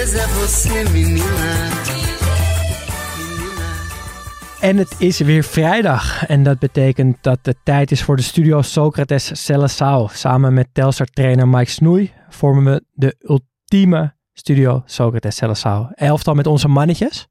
É 0.00 0.02
você, 0.02 0.92
menina. 0.92 1.68
En 4.60 4.76
het 4.76 4.94
is 4.98 5.18
weer 5.18 5.44
vrijdag. 5.44 6.26
En 6.26 6.42
dat 6.42 6.58
betekent 6.58 7.16
dat 7.20 7.38
het 7.42 7.56
tijd 7.62 7.90
is 7.90 8.02
voor 8.02 8.16
de 8.16 8.22
studio 8.22 8.62
Socrates 8.62 9.44
Cellesau. 9.44 10.08
Samen 10.12 10.54
met 10.54 10.68
Telstar-trainer 10.72 11.48
Mike 11.48 11.70
Snoei 11.70 12.12
vormen 12.28 12.64
we 12.64 12.84
de 12.92 13.16
ultieme 13.18 14.14
studio 14.32 14.82
Socrates 14.84 15.36
Cellesau. 15.36 15.86
Elftal 15.94 16.34
met 16.34 16.46
onze 16.46 16.68
mannetjes. 16.68 17.28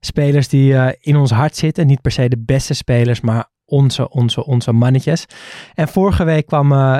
Spelers 0.00 0.48
die 0.48 0.74
eh, 0.74 0.92
in 1.00 1.16
ons 1.16 1.30
hart 1.30 1.56
zitten. 1.56 1.86
Niet 1.86 2.00
per 2.00 2.12
se 2.12 2.28
de 2.28 2.42
beste 2.44 2.74
spelers, 2.74 3.20
maar 3.20 3.50
onze, 3.64 4.08
onze, 4.08 4.44
onze 4.44 4.72
mannetjes. 4.72 5.26
En 5.74 5.88
vorige 5.88 6.24
week 6.24 6.46
kwam, 6.46 6.72
eh, 6.72 6.98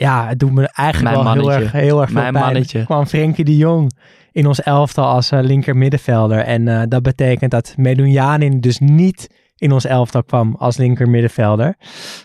ja, 0.00 0.26
het 0.28 0.38
doet 0.38 0.52
me 0.52 0.68
eigenlijk 0.72 1.14
Mijn 1.16 1.26
wel 1.26 1.34
heel 1.34 1.52
erg, 1.52 1.72
heel 1.72 2.00
erg 2.00 2.10
veel 2.10 2.20
Mijn 2.20 2.32
pijn. 2.32 2.44
mannetje. 2.44 2.84
kwam 2.84 3.06
Frenkie 3.06 3.44
de 3.44 3.56
Jong 3.56 3.92
in 4.32 4.46
ons 4.46 4.62
elftal 4.62 5.04
als 5.06 5.30
eh, 5.30 5.40
linker 5.42 5.76
middenvelder. 5.76 6.38
En 6.38 6.68
eh, 6.68 6.82
dat 6.88 7.02
betekent 7.02 7.50
dat 7.50 7.74
Medunjanin 7.76 8.60
dus 8.60 8.78
niet 8.78 9.28
in 9.56 9.72
ons 9.72 9.84
elftal 9.84 10.22
kwam 10.24 10.54
als 10.58 10.76
linker 10.76 11.08
middenvelder. 11.08 11.76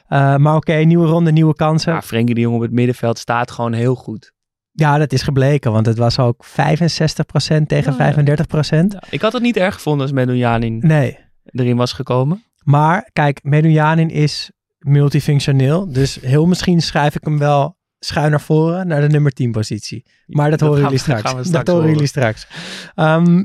Eh, 0.08 0.36
maar 0.36 0.56
oké, 0.56 0.74
nieuwe 0.74 1.08
ronde, 1.08 1.32
nieuwe 1.32 1.56
kansen. 1.56 1.94
Ja, 1.94 2.02
Frenkie 2.02 2.36
de 2.36 2.42
Jong 2.42 2.56
op 2.56 2.62
het 2.62 2.72
middenveld 2.72 3.18
staat 3.20 3.52
gewoon 3.52 3.74
heel 3.74 3.96
goed. 3.96 4.32
Ja, 4.72 4.98
dat 4.98 5.14
is 5.14 5.22
gebleken, 5.22 5.72
want 5.72 5.86
het 5.86 5.98
was 5.98 6.20
ook 6.20 6.46
65% 6.46 7.68
tegen 7.68 7.96
Ja, 7.98 8.06
ja. 8.06 8.14
35%. 8.14 9.10
Ik 9.10 9.22
had 9.22 9.34
het 9.34 9.42
niet 9.42 9.58
erg 9.58 9.74
gevonden 9.74 10.02
als 10.02 10.12
Medunjanin 10.12 10.78
Nee, 10.80 11.18
erin 11.46 11.78
was 11.78 11.94
gekomen. 11.94 12.44
maar 12.64 13.10
kijk, 13.14 13.40
Medunjanin 13.44 14.10
is 14.10 14.52
multifunctioneel. 14.84 15.92
Dus 15.92 16.18
heel 16.22 16.46
misschien 16.46 16.82
schrijf 16.82 17.16
ik 17.16 17.24
hem 17.24 17.38
wel 17.38 17.78
schuin 18.06 18.30
naar 18.30 18.42
voren, 18.42 18.88
naar 18.88 19.02
de 19.02 19.08
nummer 19.08 19.32
10 19.32 19.52
positie. 19.52 20.06
Maar 20.26 20.50
dat, 20.50 20.60
horen 20.60 20.82
jullie 20.82 20.98
straks. 20.98 21.50
dat 21.50 21.68
horen 21.68 21.90
jullie 21.90 22.08
straks. 22.08 22.48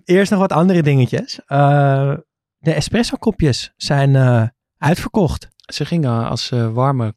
Eerst 0.05 0.31
nog 0.31 0.41
wat 0.41 0.53
andere 0.53 0.83
dingetjes. 0.83 1.41
Eh, 1.47 2.14
de 2.59 2.72
espresso 2.72 3.16
kopjes 3.16 3.72
zijn 3.77 4.16
eh, 4.16 4.42
uitverkocht. 4.78 5.48
Ze 5.56 5.84
gingen 5.84 6.28
als 6.28 6.50
eh, 6.50 6.72
warme 6.72 7.15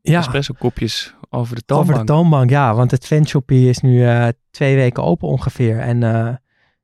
Ja, 0.00 0.18
espresso 0.18 0.54
kopjes 0.58 1.14
over 1.30 1.54
de 1.54 1.64
toonbank. 1.64 1.90
over 1.90 2.06
de 2.06 2.12
toonbank. 2.12 2.50
Ja, 2.50 2.74
want 2.74 2.90
het 2.90 3.06
fanshoppie 3.06 3.68
is 3.68 3.78
nu 3.78 4.06
twee 4.50 4.76
weken 4.76 5.02
open 5.02 5.28
ongeveer. 5.28 5.78
En 5.78 6.00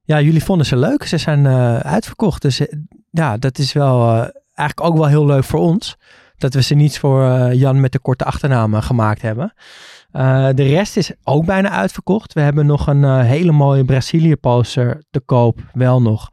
ja, 0.02 0.20
jullie 0.20 0.44
vonden 0.44 0.66
ze 0.66 0.76
leuk. 0.76 1.04
Ze 1.04 1.18
zijn 1.18 1.46
uitverkocht. 1.82 2.42
Dus 2.42 2.62
ja, 3.10 3.36
dat 3.36 3.58
is 3.58 3.72
wel 3.72 4.10
eigenlijk 4.54 4.80
ook 4.80 4.96
wel 4.96 5.06
heel 5.06 5.26
leuk 5.26 5.44
voor 5.44 5.60
ons. 5.60 5.96
Dat 6.38 6.54
we 6.54 6.62
ze 6.62 6.74
niet 6.74 6.98
voor 6.98 7.30
eh, 7.30 7.52
Jan 7.52 7.80
met 7.80 7.92
de 7.92 7.98
korte 7.98 8.24
achternaam 8.24 8.74
gemaakt 8.74 9.22
hebben. 9.22 9.52
Eh, 10.10 10.48
de 10.54 10.62
rest 10.62 10.96
is 10.96 11.12
ook 11.24 11.44
bijna 11.44 11.70
uitverkocht. 11.70 12.32
We 12.32 12.40
hebben 12.40 12.66
nog 12.66 12.86
een 12.86 13.04
eh, 13.04 13.20
hele 13.20 13.52
mooie 13.52 13.84
Brazilië 13.84 14.36
poster 14.36 15.02
te 15.10 15.20
koop. 15.20 15.60
Wel 15.72 16.02
nog. 16.02 16.30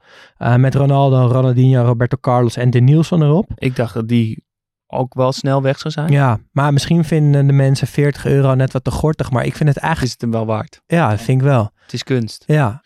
Met 0.57 0.75
Ronaldo, 0.75 1.27
Ronaldinho, 1.27 1.83
Roberto 1.83 2.17
Carlos 2.21 2.55
en 2.55 2.69
De 2.69 2.79
Nielsen 2.79 3.21
erop. 3.21 3.51
Ik 3.55 3.75
dacht 3.75 3.93
dat 3.93 4.07
die 4.07 4.43
ook 4.87 5.13
wel 5.13 5.31
snel 5.31 5.61
weg 5.61 5.79
zou 5.79 5.93
zijn. 5.93 6.11
Ja, 6.11 6.39
maar 6.51 6.73
misschien 6.73 7.05
vinden 7.05 7.47
de 7.47 7.53
mensen 7.53 7.87
40 7.87 8.25
euro 8.25 8.53
net 8.53 8.71
wat 8.73 8.83
te 8.83 8.91
gortig. 8.91 9.31
Maar 9.31 9.45
ik 9.45 9.55
vind 9.55 9.69
het 9.69 9.77
Is 9.77 9.83
eigenlijk... 9.83 10.11
het 10.11 10.21
hem 10.21 10.31
wel 10.31 10.45
waard? 10.45 10.81
Ja, 10.85 11.09
dat 11.09 11.21
vind 11.21 11.41
ik 11.41 11.47
wel. 11.47 11.71
Het 11.81 11.93
is 11.93 12.03
kunst. 12.03 12.43
Ja. 12.47 12.83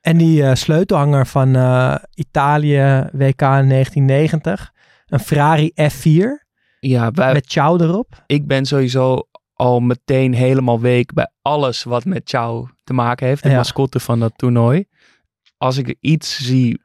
En 0.00 0.16
die 0.16 0.54
sleutelhanger 0.54 1.26
van 1.26 1.48
Italië 2.14 3.08
WK 3.12 3.38
1990. 3.38 4.72
Een 5.08 5.20
Ferrari 5.20 5.72
F4 5.82 6.46
Ja, 6.80 7.10
wij, 7.10 7.32
met 7.32 7.50
Ciao 7.50 7.78
erop. 7.78 8.22
ik 8.26 8.46
ben 8.46 8.64
sowieso 8.66 9.28
al 9.52 9.80
meteen 9.80 10.34
helemaal 10.34 10.80
week 10.80 11.12
bij 11.12 11.30
alles 11.42 11.82
wat 11.82 12.04
met 12.04 12.28
Ciao 12.28 12.68
te 12.84 12.92
maken 12.92 13.26
heeft. 13.26 13.42
De 13.42 13.48
Ja. 13.48 13.56
mascotte 13.56 14.00
van 14.00 14.20
dat 14.20 14.32
toernooi. 14.36 14.84
Als 15.56 15.76
ik 15.76 15.96
iets 16.00 16.38
zie 16.38 16.80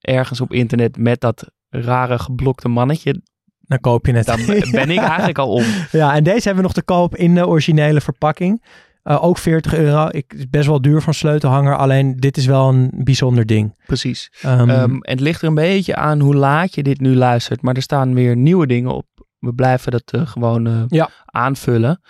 ergens 0.00 0.40
op 0.40 0.52
internet 0.52 0.96
met 0.98 1.20
dat 1.20 1.50
rare 1.68 2.18
geblokte 2.18 2.68
mannetje, 2.68 3.22
Dan 3.60 3.80
koop 3.80 4.06
je 4.06 4.12
het. 4.12 4.26
dan 4.26 4.46
ben 4.80 4.90
ik 4.90 4.98
eigenlijk 4.98 5.38
al 5.38 5.50
om. 5.52 5.64
ja, 5.92 6.14
en 6.14 6.24
deze 6.24 6.38
hebben 6.48 6.56
we 6.56 6.62
nog 6.62 6.72
te 6.72 6.82
koop 6.82 7.16
in 7.16 7.34
de 7.34 7.46
originele 7.46 8.00
verpakking. 8.00 8.62
Eh, 9.06 9.24
ook 9.24 9.38
40 9.38 9.74
euro. 9.74 10.08
Ik, 10.10 10.32
is 10.36 10.48
best 10.48 10.66
wel 10.66 10.80
duur 10.80 11.00
van 11.02 11.14
sleutelhanger. 11.14 11.76
Alleen 11.76 12.16
dit 12.16 12.36
is 12.36 12.46
wel 12.46 12.68
een 12.68 12.90
bijzonder 12.94 13.46
ding. 13.46 13.74
Precies. 13.86 14.30
En 14.40 14.98
het 15.00 15.20
ligt 15.20 15.42
er 15.42 15.48
een 15.48 15.54
beetje 15.54 15.96
aan 15.96 16.20
hoe 16.20 16.34
laat 16.34 16.74
je 16.74 16.82
dit 16.82 17.00
nu 17.00 17.14
luistert. 17.14 17.62
Maar 17.62 17.74
er 17.74 17.82
staan 17.82 18.14
weer 18.14 18.36
nieuwe 18.36 18.66
dingen 18.66 18.90
op. 18.94 19.06
We 19.38 19.52
blijven 19.54 19.92
dat 19.92 20.02
eh, 20.12 20.26
gewoon 20.26 20.66
eh, 20.66 20.82
Ja. 20.86 21.10
aanvullen. 21.24 22.00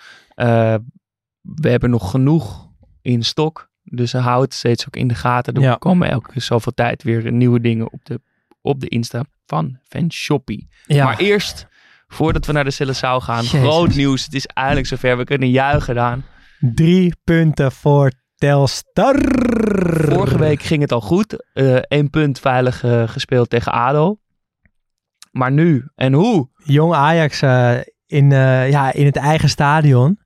We 1.41 1.69
hebben 1.69 1.89
nog 1.89 2.11
genoeg 2.11 2.67
in 3.01 3.23
stok. 3.23 3.69
Dus 3.83 4.13
hou 4.13 4.41
het 4.41 4.53
steeds 4.53 4.87
ook 4.87 4.95
in 4.95 5.07
de 5.07 5.15
gaten. 5.15 5.53
Er 5.53 5.61
Ja. 5.61 5.75
komen 5.75 6.09
elke 6.09 6.39
zoveel 6.39 6.73
tijd 6.73 7.03
weer 7.03 7.31
nieuwe 7.31 7.61
dingen 7.61 7.91
op 7.93 8.05
de, 8.05 8.21
op 8.61 8.79
de 8.79 8.87
Insta 8.87 9.23
van 9.45 9.79
Fanshoppie. 9.83 10.67
ja. 10.85 11.03
Maar 11.03 11.17
eerst, 11.17 11.67
voordat 12.07 12.45
we 12.45 12.51
naar 12.51 12.63
de 12.63 12.71
Celesau 12.71 13.21
gaan, 13.21 13.43
Jezus. 13.43 13.59
groot 13.59 13.95
nieuws. 13.95 14.23
Het 14.25 14.33
is 14.33 14.45
eindelijk 14.45 14.87
zover. 14.87 15.17
We 15.17 15.23
kunnen 15.23 15.49
juichen 15.49 16.01
aan. 16.01 16.25
Drie 16.59 17.15
punten 17.23 17.71
voor 17.71 18.11
Telstar. 18.35 19.15
Vorige 20.11 20.37
week 20.37 20.61
ging 20.61 20.81
het 20.81 20.91
al 20.91 21.01
goed. 21.01 21.35
Eén 21.87 22.09
punt 22.09 22.39
veilig 22.39 22.83
eh, 22.83 23.07
gespeeld 23.07 23.49
tegen 23.49 23.71
ADO. 23.71 24.17
Maar 25.31 25.51
nu, 25.51 25.87
en 25.95 26.13
hoe? 26.13 26.49
Jong 26.63 26.93
Ajax 26.93 27.41
eh, 27.41 27.75
in, 28.05 28.31
eh, 28.31 28.69
ja, 28.69 28.93
in 28.93 29.05
het 29.05 29.15
eigen 29.15 29.49
stadion. 29.49 30.19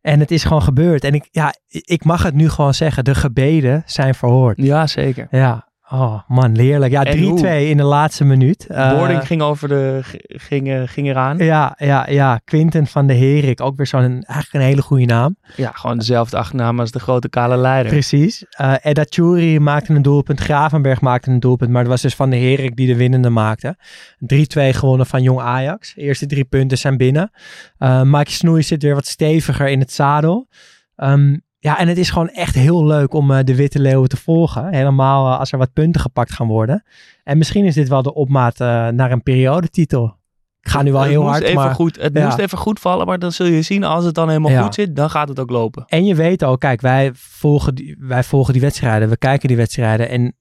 En 0.00 0.20
het 0.20 0.30
is 0.30 0.44
gewoon 0.44 0.62
gebeurd. 0.62 1.04
En 1.04 1.14
ik, 1.14 1.28
ja, 1.30 1.54
ik 1.68 2.04
mag 2.04 2.22
het 2.22 2.34
nu 2.34 2.48
gewoon 2.48 2.74
zeggen. 2.74 3.04
De 3.04 3.14
gebeden 3.14 3.82
zijn 3.86 4.14
verhoord. 4.14 4.56
Ja, 4.56 4.86
zeker. 4.86 5.26
Ja, 5.30 5.69
oh 5.90 6.20
man, 6.28 6.56
leerlijk. 6.56 6.92
Ja, 6.92 7.04
En 7.04 7.18
3-2 7.18 7.20
hoe? 7.20 7.68
in 7.68 7.76
de 7.76 7.82
laatste 7.82 8.24
minuut. 8.24 8.66
Eh, 8.66 8.90
Boarding 8.90 9.26
ging, 9.26 9.42
over 9.42 9.68
de, 9.68 10.00
ging, 10.26 10.68
eh, 10.70 10.82
ging 10.84 11.08
eraan. 11.08 11.38
Ja. 11.38 11.44
Ja, 11.44 11.86
ja, 11.86 12.10
ja. 12.10 12.40
Quinten 12.44 12.86
van 12.86 13.06
de 13.06 13.14
Herik. 13.14 13.60
Ook 13.60 13.76
weer 13.76 13.86
zo'n, 13.86 14.22
eigenlijk 14.22 14.52
een 14.52 14.60
hele 14.60 14.82
goede 14.82 15.04
naam. 15.04 15.36
gewoon 15.56 15.98
dezelfde 15.98 16.36
achternaam 16.36 16.80
als 16.80 16.90
de 16.90 16.98
grote 16.98 17.28
kale 17.28 17.56
leider. 17.56 17.92
Precies. 17.92 18.44
Eh 18.50 18.74
Edda 18.82 19.04
Churi 19.08 19.58
maakte 19.60 19.94
een 19.94 20.02
doelpunt. 20.02 20.40
Gravenberg 20.40 21.00
maakte 21.00 21.30
een 21.30 21.40
doelpunt. 21.40 21.70
Maar 21.70 21.80
het 21.80 21.90
was 21.90 22.02
dus 22.02 22.14
van 22.14 22.30
de 22.30 22.36
Herik 22.36 22.76
die 22.76 22.86
de 22.86 22.96
winnende 22.96 23.30
maakte. 23.30 23.76
3-2 24.18 24.74
gewonnen 24.74 25.06
van 25.06 25.22
Jong 25.22 25.40
Ajax. 25.40 25.94
De 25.94 26.00
eerste 26.00 26.26
drie 26.26 26.44
punten 26.44 26.78
zijn 26.78 26.96
binnen. 26.96 27.30
Uh, 27.78 28.02
Mike 28.02 28.30
Snoei 28.30 28.62
zit 28.62 28.82
weer 28.82 28.94
wat 28.94 29.06
steviger 29.06 29.68
in 29.68 29.80
het 29.80 29.92
zadel. 29.92 30.48
Ehm, 30.96 31.36
ja, 31.62 31.78
en 31.78 31.88
het 31.88 31.98
is 31.98 32.10
gewoon 32.10 32.28
echt 32.28 32.54
heel 32.54 32.86
leuk 32.86 33.14
om 33.14 33.30
eh, 33.30 33.38
de 33.44 33.54
Witte 33.54 33.78
Leeuwen 33.80 34.08
te 34.08 34.16
volgen. 34.16 34.72
Helemaal 34.74 35.32
eh, 35.32 35.38
als 35.38 35.52
er 35.52 35.58
wat 35.58 35.72
punten 35.72 36.00
gepakt 36.00 36.32
gaan 36.32 36.46
worden. 36.46 36.82
En 37.24 37.38
misschien 37.38 37.64
is 37.64 37.74
dit 37.74 37.88
wel 37.88 38.02
de 38.02 38.14
opmaat 38.14 38.60
eh, 38.60 38.88
naar 38.88 39.12
een 39.12 39.22
periodetitel. 39.22 40.18
Ik 40.60 40.68
ga 40.68 40.82
nu 40.82 40.92
wel 40.92 41.00
het 41.00 41.10
heel 41.10 41.22
hard, 41.26 41.42
even 41.42 41.54
maar... 41.54 41.74
goed, 41.74 41.96
Het 42.00 42.16
ja. 42.16 42.24
moest 42.24 42.38
even 42.38 42.58
goed 42.58 42.80
vallen, 42.80 43.06
maar 43.06 43.18
dan 43.18 43.32
zul 43.32 43.46
je 43.46 43.62
zien, 43.62 43.84
als 43.84 44.04
het 44.04 44.14
dan 44.14 44.28
helemaal 44.28 44.50
Ja. 44.50 44.62
goed 44.62 44.74
zit, 44.74 44.96
dan 44.96 45.10
gaat 45.10 45.28
het 45.28 45.40
ook 45.40 45.50
lopen. 45.50 45.84
En 45.86 46.04
je 46.04 46.14
weet 46.14 46.44
ook, 46.44 46.60
kijk, 46.60 46.80
wij 46.80 47.10
volgen, 47.14 47.74
die, 47.74 47.96
wij 47.98 48.22
volgen 48.24 48.52
die 48.52 48.62
wedstrijden. 48.62 49.08
We 49.08 49.16
kijken 49.16 49.48
die 49.48 49.56
wedstrijden. 49.56 50.08
En 50.08 50.34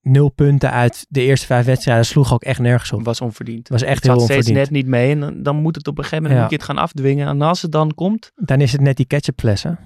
nul 0.00 0.28
punten 0.28 0.70
uit 0.70 1.06
de 1.08 1.22
eerste 1.22 1.46
vijf 1.46 1.66
wedstrijden 1.66 2.04
sloeg 2.06 2.32
ook 2.32 2.42
echt 2.42 2.58
nergens 2.60 2.90
op. 2.92 2.98
Het 2.98 3.06
was 3.06 3.20
onverdiend. 3.20 3.58
Het 3.58 3.80
was 3.80 3.82
echt 3.82 3.94
Het 3.94 4.04
heel 4.04 4.14
zat 4.14 4.22
steeds 4.22 4.38
onverdiend. 4.48 4.70
net 4.72 4.82
niet 4.82 4.90
mee 4.90 5.10
en 5.12 5.20
dan, 5.20 5.42
dan 5.42 5.56
moet 5.56 5.76
het 5.76 5.88
op 5.88 5.98
een 5.98 6.04
gegeven 6.04 6.22
moment 6.24 6.34
Ja. 6.40 6.46
moet 6.46 6.60
je 6.60 6.66
het 6.66 6.76
gaan 6.76 6.84
afdwingen. 6.84 7.28
En 7.28 7.42
als 7.42 7.62
het 7.62 7.72
dan 7.72 7.94
komt, 7.94 8.32
Dan 8.34 8.60
is 8.60 8.72
het 8.72 8.80
net 8.80 8.96
die 8.96 9.06
ketchupflessen. 9.06 9.78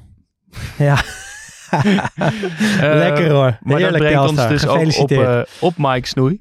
ja. 0.78 1.02
Lekker 3.04 3.30
hoor. 3.30 3.58
Maar 3.60 3.78
Heerlijk, 3.78 3.92
dat 3.92 4.12
brengt 4.12 4.28
ons 4.28 4.48
dus 4.48 4.66
ook 4.66 4.70
op, 4.70 4.76
Gefeliciteerd. 4.76 5.46
eh, 5.46 5.52
op 5.62 5.74
Mike 5.76 6.06
Snoei. 6.08 6.40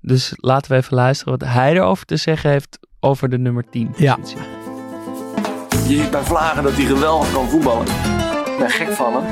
Dus 0.00 0.32
laten 0.36 0.70
we 0.70 0.76
even 0.76 0.94
luisteren 0.96 1.38
wat 1.38 1.48
hij 1.48 1.72
erover 1.72 2.06
te 2.06 2.16
zeggen 2.16 2.50
heeft 2.50 2.78
over 3.00 3.28
de 3.28 3.38
nummer 3.38 3.64
10 3.70 3.92
Ja. 3.96 4.14
positie. 4.16 4.42
Je 5.88 6.00
ziet 6.00 6.10
bij 6.10 6.22
Vlagen 6.22 6.62
dat 6.62 6.72
hij 6.72 6.84
geweldig 6.84 7.32
kan 7.32 7.48
voetballen. 7.48 7.86
Ik 8.46 8.54
ben 8.58 8.70
gek 8.70 8.88
van 8.92 9.12
hem. 9.14 9.24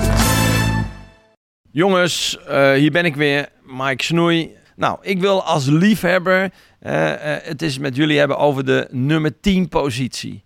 Jongens, 1.71 2.39
eh, 2.47 2.73
hier 2.73 2.91
ben 2.91 3.05
ik 3.05 3.17
weer, 3.17 3.49
Mike 3.67 4.05
Snoei. 4.05 4.57
Nou, 4.77 4.99
ik 5.01 5.21
wil 5.21 5.43
als 5.43 5.67
liefhebber 5.67 6.51
eh, 6.81 7.37
eh, 7.37 7.43
het 7.45 7.63
eens 7.63 7.79
met 7.79 7.97
jullie 7.97 8.19
hebben 8.19 8.37
over 8.39 8.65
de 8.65 8.89
nummer 8.91 9.41
10 9.41 9.69
positie. 9.69 10.45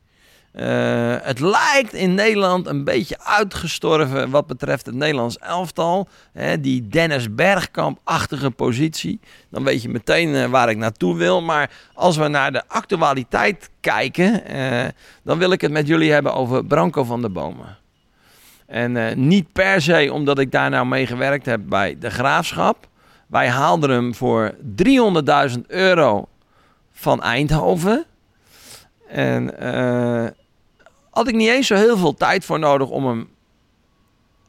Eh, 0.57 1.17
het 1.23 1.41
lijkt 1.41 1.93
in 1.93 2.15
Nederland 2.15 2.67
een 2.67 2.85
beetje 2.85 3.21
uitgestorven 3.21 4.31
wat 4.31 4.47
betreft 4.47 4.87
het 4.87 4.95
Nederlands 4.95 5.39
elftal. 5.39 6.09
Die 6.61 6.89
Dennis 6.89 7.35
Bergkamp-achtige 7.35 8.51
positie. 8.51 9.21
Dan 9.51 9.65
weet 9.65 9.83
je 9.83 9.89
meteen 9.89 10.35
eh, 10.35 10.45
waar 10.45 10.69
ik 10.69 10.77
naartoe 10.77 11.17
wil. 11.17 11.43
Maar 11.43 11.71
als 11.95 12.17
we 12.17 12.29
naar 12.29 12.53
de 12.53 12.63
actualiteit 12.69 13.71
kijken, 13.81 14.45
eh, 14.45 14.85
dan 15.23 15.39
wil 15.39 15.53
ik 15.53 15.61
het 15.61 15.71
met 15.71 15.87
jullie 15.87 16.13
hebben 16.13 16.35
over 16.35 16.65
Branko 16.65 17.05
van 17.05 17.21
der 17.21 17.33
Bomen. 17.33 17.77
En 18.67 19.27
niet 19.29 19.53
per 19.53 19.83
se 19.83 20.13
omdat 20.13 20.39
ik 20.39 20.51
daar 20.51 20.71
nou 20.71 20.87
mee 20.87 21.07
gewerkt 21.07 21.47
heb 21.47 21.61
bij 21.65 21.97
de 21.99 22.11
Graafschap. 22.11 22.89
Wij 23.27 23.49
haalden 23.49 23.91
hem 23.91 24.15
voor 24.15 24.55
300.000 24.77 25.67
euro 25.67 26.29
van 26.93 27.23
Eindhoven. 27.23 28.05
En 29.09 29.55
had 31.17 31.29
ik 31.29 31.35
niet 31.35 31.49
eens 31.49 31.67
zo 31.67 31.75
heel 31.75 31.97
veel 31.97 32.15
tijd 32.15 32.45
voor 32.45 32.59
nodig 32.59 32.89
om 32.89 33.07
hem 33.07 33.29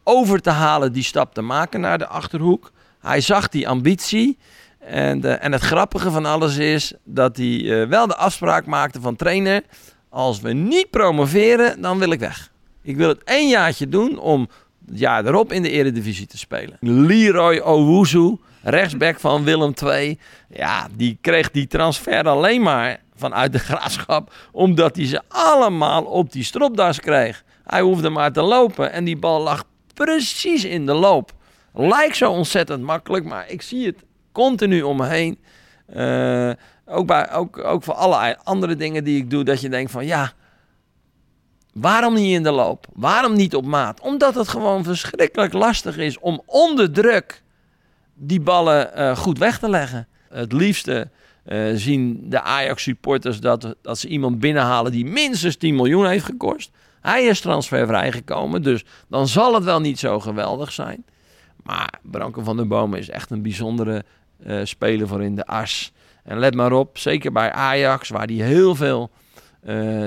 over 0.03 0.41
te 0.41 0.49
halen, 0.49 0.93
die 0.93 1.03
stap 1.03 1.33
te 1.33 1.41
maken 1.41 1.79
naar 1.79 1.97
de 1.97 2.07
achterhoek. 2.07 2.71
Hij 2.99 3.21
zag 3.21 3.49
die 3.49 3.67
ambitie. 3.67 4.37
En, 4.79 5.23
eh, 5.23 5.43
en 5.43 5.51
het 5.51 5.61
grappige 5.61 6.11
van 6.11 6.25
alles 6.25 6.57
is 6.57 6.93
dat 7.03 7.37
hij 7.37 7.81
eh, 7.81 7.87
wel 7.87 8.07
de 8.07 8.15
afspraak 8.15 8.65
maakte 8.65 9.01
van 9.01 9.15
trainer. 9.15 9.63
Als 10.09 10.41
we 10.41 10.53
niet 10.53 10.89
promoveren, 10.89 11.81
dan 11.81 11.99
wil 11.99 12.11
ik 12.11 12.19
weg. 12.19 12.51
Ik 12.81 12.97
wil 12.97 13.09
het 13.09 13.23
één 13.23 13.49
jaartje 13.49 13.89
doen 13.89 14.19
om 14.19 14.47
het 14.85 14.99
jaar 14.99 15.25
erop 15.25 15.51
in 15.51 15.61
de 15.61 15.69
eredivisie 15.69 16.27
te 16.27 16.37
spelen. 16.37 16.77
Leroy 16.79 17.57
Owuzu, 17.57 18.35
rechtsback 18.61 19.19
van 19.19 19.43
Willem 19.43 19.73
II. 19.83 20.19
Ja, 20.49 20.87
die 20.95 21.17
kreeg 21.21 21.51
die 21.51 21.67
transfer 21.67 22.27
alleen 22.27 22.61
maar 22.61 22.99
vanuit 23.15 23.51
de 23.51 23.59
graafschap. 23.59 24.33
Omdat 24.51 24.95
hij 24.95 25.05
ze 25.05 25.21
allemaal 25.27 26.03
op 26.03 26.31
die 26.31 26.43
stropdas 26.43 26.99
kreeg. 26.99 27.43
Hij 27.63 27.81
hoefde 27.81 28.09
maar 28.09 28.31
te 28.31 28.41
lopen 28.41 28.91
en 28.91 29.03
die 29.03 29.17
bal 29.17 29.41
lag 29.41 29.63
precies 29.93 30.63
in 30.63 30.85
de 30.85 30.93
loop. 30.93 31.31
Lijkt 31.73 32.17
zo 32.17 32.31
ontzettend 32.31 32.83
makkelijk, 32.83 33.25
maar 33.25 33.49
ik 33.49 33.61
zie 33.61 33.85
het 33.85 34.03
continu 34.31 34.81
om 34.81 34.97
me 34.97 35.07
heen. 35.07 35.39
Eh, 35.85 36.51
ook, 36.85 37.07
bij, 37.07 37.31
ook, 37.31 37.57
ook 37.57 37.83
voor 37.83 37.93
allerlei 37.93 38.35
andere 38.43 38.75
dingen 38.75 39.03
die 39.03 39.17
ik 39.17 39.29
doe, 39.29 39.43
dat 39.43 39.61
je 39.61 39.69
denkt 39.69 39.91
van 39.91 40.05
ja, 40.05 40.33
waarom 41.73 42.13
niet 42.13 42.33
in 42.33 42.43
de 42.43 42.51
loop? 42.51 42.85
Waarom 42.93 43.33
niet 43.33 43.55
op 43.55 43.65
maat? 43.65 43.99
Omdat 44.01 44.35
het 44.35 44.47
gewoon 44.47 44.83
verschrikkelijk 44.83 45.53
lastig 45.53 45.97
is 45.97 46.19
om 46.19 46.41
onder 46.45 46.91
druk 46.91 47.41
die 48.17 48.39
ballen 48.39 48.93
eh, 48.93 49.17
goed 49.17 49.37
weg 49.37 49.59
te 49.59 49.69
leggen. 49.69 50.07
Het 50.29 50.53
liefste 50.53 51.09
eh, 51.43 51.71
zien 51.73 52.21
de 52.29 52.41
Ajax-supporters 52.41 53.39
dat, 53.39 53.75
dat 53.81 53.99
ze 53.99 54.07
iemand 54.07 54.39
binnenhalen 54.39 54.91
die 54.91 55.05
minstens 55.05 55.55
10 55.55 55.75
miljoen 55.75 56.07
heeft 56.07 56.25
gekost. 56.25 56.71
Hij 57.01 57.23
is 57.23 57.39
transfervrij 57.39 58.11
gekomen, 58.11 58.63
dus 58.63 58.85
dan 59.07 59.27
zal 59.27 59.53
het 59.53 59.63
wel 59.63 59.79
niet 59.79 59.99
zo 59.99 60.19
geweldig 60.19 60.71
zijn. 60.71 61.05
Maar 61.63 61.99
Branko 62.01 62.41
van 62.41 62.57
der 62.57 62.67
Bomen 62.67 62.99
is 62.99 63.09
echt 63.09 63.31
een 63.31 63.41
bijzondere 63.41 64.03
eh, 64.43 64.59
speler 64.63 65.07
voor 65.07 65.23
in 65.23 65.35
de 65.35 65.45
as. 65.45 65.91
En 66.23 66.39
let 66.39 66.55
maar 66.55 66.71
op, 66.71 66.97
zeker 66.97 67.31
bij 67.31 67.51
Ajax, 67.51 68.09
waar 68.09 68.25
hij 68.25 68.35
heel 68.35 68.75
veel 68.75 69.09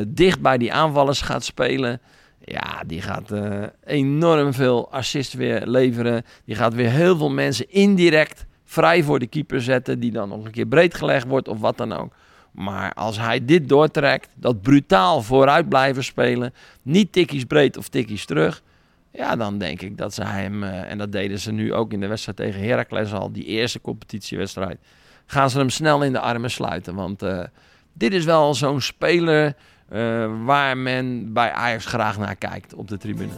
dicht 0.06 0.40
bij 0.40 0.58
die 0.58 0.72
aanvallers 0.72 1.20
gaat 1.20 1.44
spelen. 1.44 2.00
Ja, 2.50 2.82
die 2.86 3.02
gaat 3.02 3.30
eh, 3.30 3.62
enorm 3.84 4.52
veel 4.52 4.92
assist 4.92 5.32
weer 5.32 5.66
leveren. 5.66 6.24
Die 6.44 6.54
gaat 6.54 6.74
weer 6.74 6.90
heel 6.90 7.16
veel 7.16 7.30
mensen 7.30 7.70
indirect 7.70 8.46
vrij 8.64 9.02
voor 9.02 9.18
de 9.18 9.26
keeper 9.26 9.62
zetten. 9.62 10.00
Die 10.00 10.10
dan 10.10 10.28
nog 10.28 10.44
een 10.44 10.50
keer 10.50 10.66
breed 10.66 10.94
gelegd 10.94 11.26
wordt 11.26 11.48
of 11.48 11.60
wat 11.60 11.76
dan 11.76 11.92
ook. 11.92 12.12
Maar 12.50 12.92
als 12.92 13.18
hij 13.18 13.44
dit 13.44 13.68
doortrekt, 13.68 14.28
dat 14.34 14.62
brutaal 14.62 15.22
vooruit 15.22 15.68
blijven 15.68 16.04
spelen. 16.04 16.54
Niet 16.82 17.12
tikkies 17.12 17.44
breed 17.44 17.76
of 17.76 17.88
tikkies 17.88 18.24
terug. 18.24 18.62
Ja, 19.12 19.36
dan 19.36 19.58
denk 19.58 19.82
ik 19.82 19.96
dat 19.96 20.14
ze 20.14 20.24
hem, 20.24 20.62
eh, 20.62 20.90
en 20.90 20.98
dat 20.98 21.12
deden 21.12 21.38
ze 21.38 21.52
nu 21.52 21.74
ook 21.74 21.92
in 21.92 22.00
de 22.00 22.06
wedstrijd 22.06 22.38
tegen 22.38 22.62
Heracles 22.62 23.12
al, 23.12 23.32
die 23.32 23.44
eerste 23.44 23.80
competitiewedstrijd, 23.80 24.78
gaan 25.26 25.50
ze 25.50 25.58
hem 25.58 25.70
snel 25.70 26.02
in 26.02 26.12
de 26.12 26.20
armen 26.20 26.50
sluiten. 26.50 26.94
Want 26.94 27.22
eh, 27.22 27.44
dit 27.92 28.12
is 28.12 28.24
wel 28.24 28.54
zo'n 28.54 28.80
speler 28.80 29.54
waar 30.44 30.76
men 30.76 31.32
bij 31.32 31.52
Ajax 31.52 31.86
graag 31.86 32.18
naar 32.18 32.36
kijkt 32.36 32.74
op 32.74 32.88
de 32.88 32.98
tribune. 32.98 33.32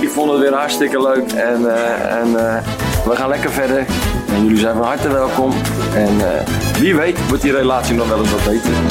Ik 0.00 0.08
vond 0.08 0.30
het 0.30 0.40
weer 0.40 0.52
hartstikke 0.52 1.02
leuk 1.02 1.32
en, 1.32 1.74
eh, 1.74 2.20
en 2.20 2.26
eh, 2.26 2.66
we 3.04 3.16
gaan 3.16 3.28
lekker 3.28 3.50
verder. 3.50 3.86
En 4.28 4.42
jullie 4.42 4.58
zijn 4.58 4.76
van 4.76 4.84
harte 4.84 5.08
welkom. 5.08 5.52
En 5.94 6.36
eh, 6.36 6.46
wie 6.78 6.96
weet 6.96 7.28
wordt 7.28 7.42
die 7.42 7.52
relatie 7.52 7.94
nog 7.94 8.08
wel 8.08 8.18
eens 8.18 8.30
wat 8.30 8.44
beter. 8.44 8.72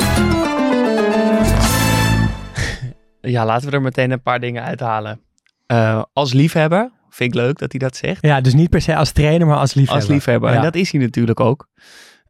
Ja, 3.22 3.46
laten 3.46 3.70
we 3.70 3.76
er 3.76 3.82
meteen 3.82 4.12
een 4.12 4.22
paar 4.22 4.40
dingen 4.40 4.64
uithalen. 4.64 5.22
Eh, 5.66 6.04
als 6.14 6.34
liefhebber, 6.34 6.92
vind 7.10 7.34
ik 7.36 7.40
leuk 7.42 7.58
dat 7.58 7.72
hij 7.72 7.80
dat 7.80 7.96
zegt. 7.96 8.26
Ja, 8.26 8.42
dus 8.42 8.54
niet 8.54 8.70
per 8.70 8.82
se 8.82 8.96
als 8.96 9.12
trainer, 9.12 9.48
maar 9.48 9.58
als 9.58 9.74
liefhebber. 9.74 10.04
Als 10.04 10.14
liefhebber. 10.14 10.50
Ja. 10.50 10.56
En 10.56 10.62
dat 10.62 10.76
is 10.76 10.92
hij 10.92 11.02
natuurlijk 11.02 11.40
ook. 11.40 11.68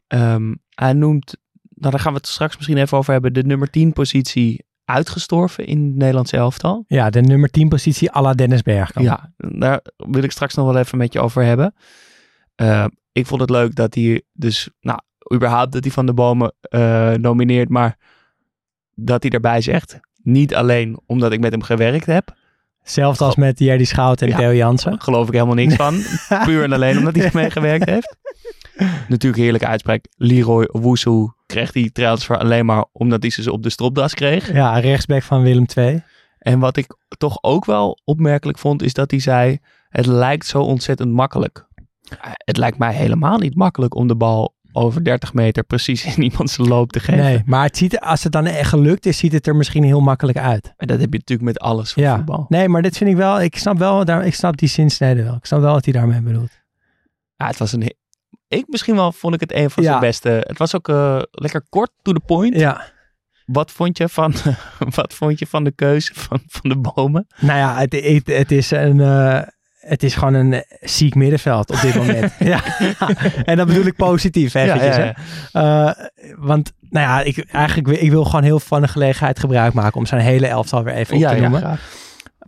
Ehm, 0.08 0.54
hij 0.70 0.94
noemt, 0.94 1.38
daar 1.76 2.00
gaan 2.00 2.12
we 2.12 2.18
het 2.18 2.28
straks 2.28 2.56
misschien 2.56 2.78
even 2.78 2.98
over 2.98 3.14
hebben, 3.14 3.34
de 3.34 3.44
nummer 3.44 3.70
10 3.70 3.94
positie 3.94 4.66
uitgestorven 4.86 5.66
in 5.66 5.86
het 5.86 5.96
Nederlandse 5.96 6.38
elftal. 6.38 6.84
Ja, 6.88 7.10
de 7.10 7.22
nummer 7.22 7.50
10 7.50 7.70
positie 7.70 8.12
à 8.16 8.22
la 8.22 8.34
Dennis 8.34 8.62
Bergkamp. 8.62 9.06
Ja, 9.06 9.32
daar 9.38 9.82
wil 9.96 10.24
ik 10.24 10.32
straks 10.32 10.54
nog 10.56 10.66
wel 10.66 10.78
even 10.78 10.98
met 10.98 11.14
je 11.14 11.20
over 11.20 11.44
hebben. 11.44 11.74
Eh, 12.56 12.86
ik 13.12 13.26
vond 13.26 13.42
het 13.42 13.50
leuk 13.50 13.76
dat 13.76 13.94
hij 13.96 14.22
dus, 14.34 14.70
nou, 14.82 15.00
überhaupt 15.34 15.72
dat 15.72 15.84
hij 15.84 15.94
Van 15.94 16.06
de 16.06 16.14
Bomen 16.14 16.54
eh, 16.62 17.12
nomineert, 17.14 17.70
maar 17.70 17.98
dat 18.96 19.22
hij 19.22 19.30
daarbij 19.32 19.62
zegt. 19.62 20.00
Niet 20.24 20.56
alleen 20.56 21.00
omdat 21.06 21.32
ik 21.32 21.40
met 21.40 21.52
hem 21.52 21.62
gewerkt 21.64 22.06
heb, 22.06 22.36
Zelfs 22.84 23.20
als 23.20 23.36
met 23.36 23.60
Jerry 23.60 23.84
Schout 23.84 24.22
en 24.22 24.28
Ja. 24.28 24.38
Theo 24.38 24.54
Jansen. 24.54 25.02
geloof 25.02 25.28
ik 25.28 25.34
helemaal 25.34 25.56
niks 25.56 25.76
van. 25.76 26.02
Puur 26.46 26.64
en 26.64 26.74
alleen 26.74 26.98
omdat 26.98 27.16
hij 27.16 27.30
mee 27.34 27.52
gewerkt 27.52 27.86
heeft. 27.86 28.16
Natuurlijk 29.08 29.42
heerlijke 29.42 29.68
uitspraak. 29.68 30.06
Leroy 30.18 30.70
Woesoe 30.72 31.35
kreeg 31.46 31.72
die 31.72 31.92
transfer 31.92 32.38
alleen 32.38 32.66
maar 32.66 32.86
omdat 32.92 33.22
hij 33.22 33.32
ze 33.32 33.52
op 33.52 33.64
de 33.64 33.70
stropdas 33.70 34.14
kreeg. 34.14 34.54
Ja, 34.54 34.80
rechtsback 34.80 35.22
van 35.24 35.42
Willem 35.42 35.66
II. 35.76 36.04
En 36.40 36.60
wat 36.60 36.78
ik 36.78 36.96
toch 37.18 37.38
ook 37.42 37.66
wel 37.66 38.00
opmerkelijk 38.04 38.58
vond, 38.58 38.82
is 38.84 38.94
dat 38.94 39.12
hij 39.12 39.20
zei: 39.20 39.60
Het 39.90 40.06
lijkt 40.06 40.46
zo 40.46 40.62
ontzettend 40.62 41.12
makkelijk. 41.12 41.68
Eh, 42.22 42.32
Het 42.34 42.58
lijkt 42.58 42.78
mij 42.78 42.94
helemaal 42.94 43.38
niet 43.38 43.56
makkelijk 43.56 43.96
om 43.96 44.08
de 44.08 44.16
bal 44.16 44.54
over 44.72 45.04
30 45.04 45.34
meter 45.34 45.64
precies 45.64 46.06
in 46.18 46.24
iemands 46.32 46.58
loop 46.58 46.92
te 46.92 47.00
geven. 47.00 47.24
Nee, 47.24 47.42
maar 47.46 47.64
het 47.64 47.78
ziet 47.78 48.00
als 48.00 48.24
het 48.24 48.32
dan 48.32 48.46
echt 48.46 48.70
gelukt 48.70 49.06
is, 49.06 49.18
ziet 49.18 49.32
het 49.32 49.48
er 49.48 49.56
misschien 49.56 49.84
heel 49.84 50.00
makkelijk 50.02 50.38
uit. 50.38 50.74
En 50.78 50.88
dat 50.88 51.00
heb 51.00 51.12
je 51.12 51.18
natuurlijk 51.18 51.48
met 51.48 51.60
alles 51.60 51.94
voor 51.94 52.04
Ja, 52.04 52.16
voetbal. 52.16 52.46
nee, 52.50 52.70
maar 52.70 52.82
dit 52.82 52.98
vind 52.98 53.10
ik 53.10 53.16
wel, 53.16 53.42
ik 53.42 53.58
snap 53.58 53.78
wel, 53.78 54.06
daar, 54.06 54.26
ik 54.26 54.34
snap 54.36 54.58
die 54.58 54.70
zinsnede 54.70 55.24
wel. 55.24 55.36
Ik 55.36 55.46
snap 55.46 55.62
wel 55.62 55.74
wat 55.74 55.86
hij 55.86 55.94
daarmee 55.94 56.22
bedoelt. 56.22 56.52
Ja, 57.36 57.48
het 57.48 57.58
was 57.58 57.72
een. 57.72 57.94
Ik 58.56 58.66
misschien 58.68 58.96
wel 58.96 59.12
vond 59.12 59.34
ik 59.34 59.40
het 59.40 59.54
een 59.54 59.70
van 59.70 59.84
Ja. 59.84 59.90
zijn 59.90 60.02
beste. 60.02 60.30
Het 60.48 60.58
was 60.58 60.76
ook 60.76 60.90
eh, 60.90 61.22
lekker 61.32 61.66
kort 61.70 61.92
to 62.02 62.12
the 62.14 62.20
point. 62.26 62.56
Ja, 62.60 62.82
Wat 63.46 63.72
vond 63.72 63.98
je 63.98 64.10
van, 64.10 64.34
wat 64.96 65.14
vond 65.14 65.40
je 65.40 65.48
van 65.48 65.64
de 65.64 65.72
keuze 65.72 66.14
van, 66.14 66.40
van 66.48 66.70
de 66.70 66.78
bomen? 66.78 67.28
nou 67.40 67.60
ja, 67.60 67.78
het, 67.78 67.94
het, 67.94 68.28
het 68.38 68.52
is 68.52 68.72
een, 68.72 69.00
eh, 69.00 69.42
het 69.80 70.04
is 70.04 70.16
gewoon 70.16 70.34
een 70.34 70.64
ziek 70.82 71.16
middenveld 71.16 71.70
op 71.72 71.82
dit 71.82 71.96
moment. 72.06 72.34
ja. 72.40 72.62
En 73.44 73.58
dat 73.58 73.68
bedoel 73.68 73.86
ik 73.86 73.96
positief, 73.96 74.54
hè, 74.54 74.64
eventjes, 74.64 74.96
hè. 74.96 75.10
Eh, 75.52 75.92
want, 76.38 76.72
nou 76.90 77.06
ja, 77.08 77.22
ik, 77.22 77.38
eigenlijk, 77.38 77.88
wil- 77.88 78.04
ik 78.04 78.10
wil 78.12 78.24
gewoon 78.26 78.44
heel 78.44 78.60
van 78.60 78.82
de 78.82 78.88
gelegenheid 78.88 79.40
gebruik 79.40 79.74
maken 79.74 79.98
om 79.98 80.06
zijn 80.06 80.22
hele 80.22 80.48
elftal 80.48 80.84
weer 80.84 80.94
even 80.94 81.14
op 81.16 81.20
Ja, 81.22 81.30
te 81.30 81.36
ja, 81.36 81.42
noemen. 81.42 81.80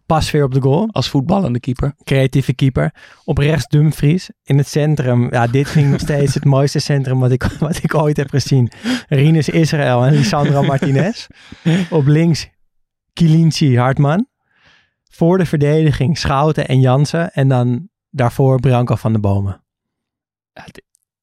Pas 0.08 0.32
weer 0.32 0.44
op 0.44 0.54
de 0.54 0.62
goal. 0.62 0.90
Als 0.92 1.10
voetballende 1.10 1.60
keeper. 1.60 1.96
creatieve 2.04 2.54
keeper. 2.54 2.94
Op 3.24 3.38
rechts 3.38 3.68
Dumfries. 3.68 4.30
In 4.44 4.58
het 4.58 4.68
centrum. 4.68 5.32
Ja, 5.34 5.48
dit 5.48 5.70
vind 5.70 5.86
ik 5.86 5.92
nog 5.92 6.00
steeds 6.00 6.34
het 6.34 6.46
mooiste 6.46 6.80
centrum 6.80 7.20
wat 7.20 7.32
ik, 7.32 7.44
wat 7.60 7.84
ik 7.84 7.94
ooit 7.96 8.18
heb 8.18 8.30
gezien. 8.30 8.72
Rinus 9.08 9.50
Israël 9.50 10.06
en 10.06 10.14
Lisandro 10.14 10.64
Martinez. 10.64 11.28
Op 11.90 12.06
links 12.06 12.48
Kilinci 13.14 13.78
Hartman. 13.78 14.28
Voor 15.12 15.38
de 15.38 15.46
verdediging 15.46 16.18
Schouten 16.18 16.68
en 16.68 16.80
Jansen. 16.80 17.32
En 17.34 17.48
dan 17.48 17.90
daarvoor 18.10 18.60
Branko 18.60 18.96
van 18.96 19.14
de 19.14 19.20
Bomen. 19.20 19.64
Ja, 20.54 20.66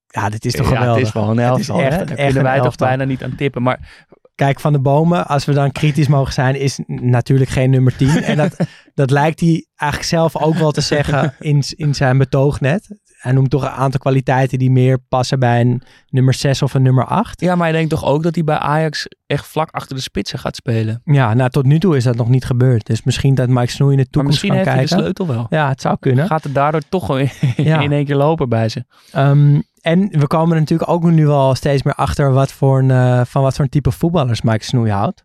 Ja, 0.07 0.29
dit 0.29 0.45
is 0.45 0.53
toch 0.53 0.69
ja, 0.69 0.75
geweldig. 0.77 0.97
het 0.97 1.07
is 1.07 1.13
wel 1.13 1.29
een 1.29 1.37
Het 1.37 1.59
is 1.59 1.67
elftal. 1.69 1.79
echt- 1.85 1.97
echt 1.99 2.07
Daar 2.07 2.17
kunnen 2.25 2.43
wij 2.43 2.59
toch 2.61 2.75
bijna 2.75 3.03
niet 3.03 3.23
aan 3.23 3.35
tippen. 3.35 3.61
Maar 3.61 4.05
Kijk, 4.35 4.59
Van 4.59 4.73
de 4.73 4.79
Bomen, 4.79 5.27
als 5.27 5.45
we 5.45 5.53
dan 5.53 5.71
kritisch 5.71 6.07
mogen 6.07 6.33
zijn, 6.33 6.55
is 6.55 6.79
natuurlijk 6.87 7.49
geen 7.49 7.69
nummer 7.69 7.95
10. 7.95 8.09
En 8.23 8.37
dat, 8.37 8.55
dat 8.93 9.09
lijkt 9.11 9.39
hij 9.39 9.65
eigenlijk 9.75 10.11
zelf 10.11 10.37
ook 10.37 10.55
wel 10.55 10.71
te 10.71 10.81
zeggen 10.81 11.33
in, 11.39 11.63
in 11.69 11.95
zijn 11.95 12.17
betoog 12.17 12.59
net. 12.59 12.97
Hij 13.15 13.31
noemt 13.33 13.49
toch 13.49 13.61
een 13.63 13.69
aantal 13.69 13.99
kwaliteiten 13.99 14.59
die 14.59 14.71
meer 14.71 14.99
passen 14.99 15.39
bij 15.39 15.61
een 15.61 15.81
nummer 16.09 16.33
6 16.33 16.61
of 16.61 16.73
een 16.73 16.81
nummer 16.81 17.05
8. 17.05 17.41
Ja, 17.41 17.55
maar 17.55 17.67
je 17.67 17.73
denkt 17.73 17.89
toch 17.89 18.05
ook 18.05 18.23
dat 18.23 18.35
hij 18.35 18.43
bij 18.43 18.57
Ajax 18.57 19.07
echt 19.25 19.47
vlak 19.47 19.69
achter 19.71 19.95
de 19.95 20.01
spitsen 20.01 20.39
gaat 20.39 20.55
spelen. 20.55 21.01
Ja, 21.03 21.33
nou 21.33 21.49
tot 21.49 21.65
nu 21.65 21.79
toe 21.79 21.95
is 21.95 22.03
dat 22.03 22.15
nog 22.15 22.29
niet 22.29 22.45
gebeurd. 22.45 22.85
Dus 22.85 23.03
misschien 23.03 23.35
dat 23.35 23.49
Mike 23.49 23.71
Snoei 23.71 23.91
in 23.91 23.97
de 23.97 24.03
Maar 24.03 24.11
toekomst 24.11 24.43
misschien 24.43 24.49
kan 24.49 24.57
heeft 24.77 24.89
hij 24.89 24.97
de 24.97 25.03
kijken. 25.03 25.15
sleutel 25.15 25.35
wel. 25.35 25.59
Ja, 25.59 25.69
het 25.69 25.81
zou 25.81 25.97
kunnen. 25.99 26.25
Gaat 26.27 26.43
het 26.43 26.53
daardoor 26.53 26.81
toch 26.89 27.19
in, 27.19 27.29
Ja. 27.65 27.79
in 27.79 27.91
één 27.91 28.05
keer 28.05 28.15
lopen 28.15 28.49
bij 28.49 28.69
ze. 28.69 28.85
Ehm, 29.11 29.61
en 29.81 30.19
we 30.19 30.27
komen 30.27 30.53
er 30.53 30.59
natuurlijk 30.59 30.89
ook 30.89 31.03
nu 31.03 31.25
wel 31.27 31.55
steeds 31.55 31.83
meer 31.83 31.95
achter 31.95 32.31
wat 32.31 32.51
voor 32.51 32.79
een, 32.79 32.91
eh, 32.91 33.21
van 33.25 33.41
wat 33.41 33.55
voor 33.55 33.63
een 33.63 33.71
type 33.71 33.91
voetballers 33.91 34.41
Mike 34.41 34.63
Snoei 34.63 34.91
houdt. 34.91 35.23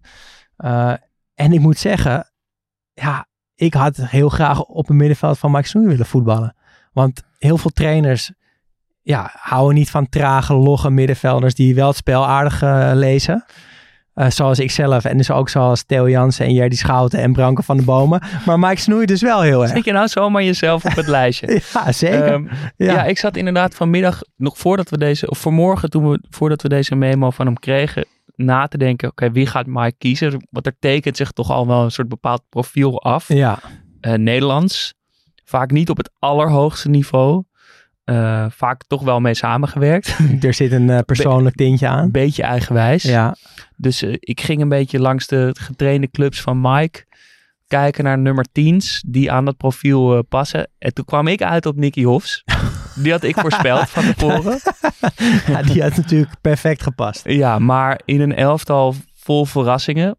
Eh, 0.56 0.92
en 1.34 1.52
ik 1.52 1.60
moet 1.60 1.78
zeggen, 1.78 2.30
ja, 2.92 3.26
ik 3.60 3.74
had 3.74 3.96
heel 3.96 4.28
graag 4.28 4.62
op 4.64 4.86
het 4.86 4.96
middenveld 4.96 5.38
van 5.38 5.50
Mike 5.50 5.68
Snoei 5.68 5.86
willen 5.86 6.06
voetballen. 6.06 6.54
Want 6.92 7.22
heel 7.38 7.58
veel 7.58 7.70
trainers 7.70 8.32
ja, 9.02 9.30
houden 9.32 9.74
niet 9.74 9.90
van 9.90 10.08
trage, 10.08 10.54
logge 10.54 10.90
middenvelders 10.90 11.54
die 11.54 11.74
wel 11.74 11.86
het 11.86 11.96
spel 11.96 12.26
aardig 12.26 12.62
eh, 12.62 12.90
lezen. 12.94 13.44
Eh, 14.14 14.30
zoals 14.30 14.58
ik 14.58 14.70
zelf 14.70 15.04
en 15.04 15.16
dus 15.16 15.30
ook 15.30 15.48
zoals 15.48 15.82
Theo 15.82 16.08
Jansen 16.08 16.46
en 16.46 16.52
Jerdy 16.52 16.76
Schouten 16.76 17.20
en 17.20 17.32
Branko 17.32 17.62
van 17.62 17.76
de 17.76 17.82
Bomen. 17.82 18.22
Maar 18.46 18.58
Mike 18.58 18.80
Snoei 18.80 19.06
dus 19.06 19.22
wel 19.22 19.40
heel 19.40 19.62
erg. 19.62 19.70
Zet 19.70 19.84
je 19.84 19.92
nou 19.92 20.08
zomaar 20.08 20.42
jezelf 20.42 20.84
op 20.84 20.94
het 20.94 21.06
lijstje? 21.06 21.46
Ja, 21.72 21.92
zeker. 21.92 22.32
Ehm, 22.32 22.44
ja. 22.76 22.92
ja. 22.92 23.04
ik 23.04 23.18
zat 23.18 23.36
inderdaad 23.36 23.74
vanmiddag, 23.74 24.20
nog 24.36 24.58
voordat 24.58 24.90
we 24.90 24.98
deze, 24.98 25.30
of 25.30 25.40
vanmorgen, 25.40 25.90
toen 25.90 26.10
we, 26.10 26.22
voordat 26.30 26.62
we 26.62 26.68
deze 26.68 26.94
memo 26.94 27.30
van 27.30 27.46
hem 27.46 27.58
kregen, 27.58 28.04
na 28.44 28.66
te 28.66 28.78
denken, 28.78 29.08
oké, 29.08 29.30
wie 29.30 29.46
gaat 29.46 29.66
Mike 29.66 29.94
kiezen? 29.98 30.46
Want 30.50 30.66
er 30.66 30.76
tekent 30.78 31.16
zich 31.16 31.30
toch 31.32 31.50
al 31.50 31.66
wel 31.66 31.84
een 31.84 31.90
soort 31.90 32.08
bepaald 32.08 32.42
profiel 32.48 33.02
af. 33.02 33.28
ja. 33.28 33.58
Eh, 34.00 34.14
Nederlands, 34.14 34.94
vaak 35.44 35.70
niet 35.70 35.90
op 35.90 35.96
het 35.96 36.10
allerhoogste 36.18 36.88
niveau. 36.88 37.44
Eh, 38.04 38.46
vaak 38.50 38.84
toch 38.86 39.02
wel 39.02 39.20
mee 39.20 39.34
samengewerkt. 39.34 40.18
er 40.40 40.54
zit 40.54 40.72
een 40.72 40.90
eh, 40.90 40.98
persoonlijk 41.06 41.56
tintje 41.56 41.88
aan. 41.88 42.04
Een 42.04 42.10
beetje 42.10 42.42
eigenwijs. 42.42 43.02
Ja, 43.02 43.36
Dus 43.76 44.02
ik 44.02 44.40
ging 44.40 44.60
een 44.60 44.68
beetje 44.68 45.00
langs 45.00 45.26
de 45.26 45.54
getrainde 45.58 46.10
clubs 46.10 46.40
van 46.40 46.60
Mike. 46.60 47.04
Kijken 47.66 48.04
naar 48.04 48.18
nummer 48.18 48.46
10's 48.48 49.04
die 49.06 49.32
aan 49.32 49.44
dat 49.44 49.56
profiel 49.56 50.22
passen. 50.22 50.68
En 50.78 50.94
toen 50.94 51.04
kwam 51.04 51.26
ik 51.26 51.42
uit 51.42 51.66
op 51.66 51.76
Nicky 51.76 52.02
Hofs. 52.02 52.42
Die 53.02 53.12
had 53.12 53.22
ik 53.22 53.38
voorspeld 53.38 53.90
van 53.90 54.14
tevoren. 54.14 54.60
ja, 55.52 55.62
die 55.62 55.82
had 55.82 55.96
natuurlijk 55.96 56.40
perfect 56.40 56.82
gepast. 56.82 57.28
Ja, 57.28 57.58
maar 57.58 58.00
in 58.04 58.20
een 58.20 58.34
elftal 58.34 58.94
vol 59.14 59.44
verrassingen 59.44 60.18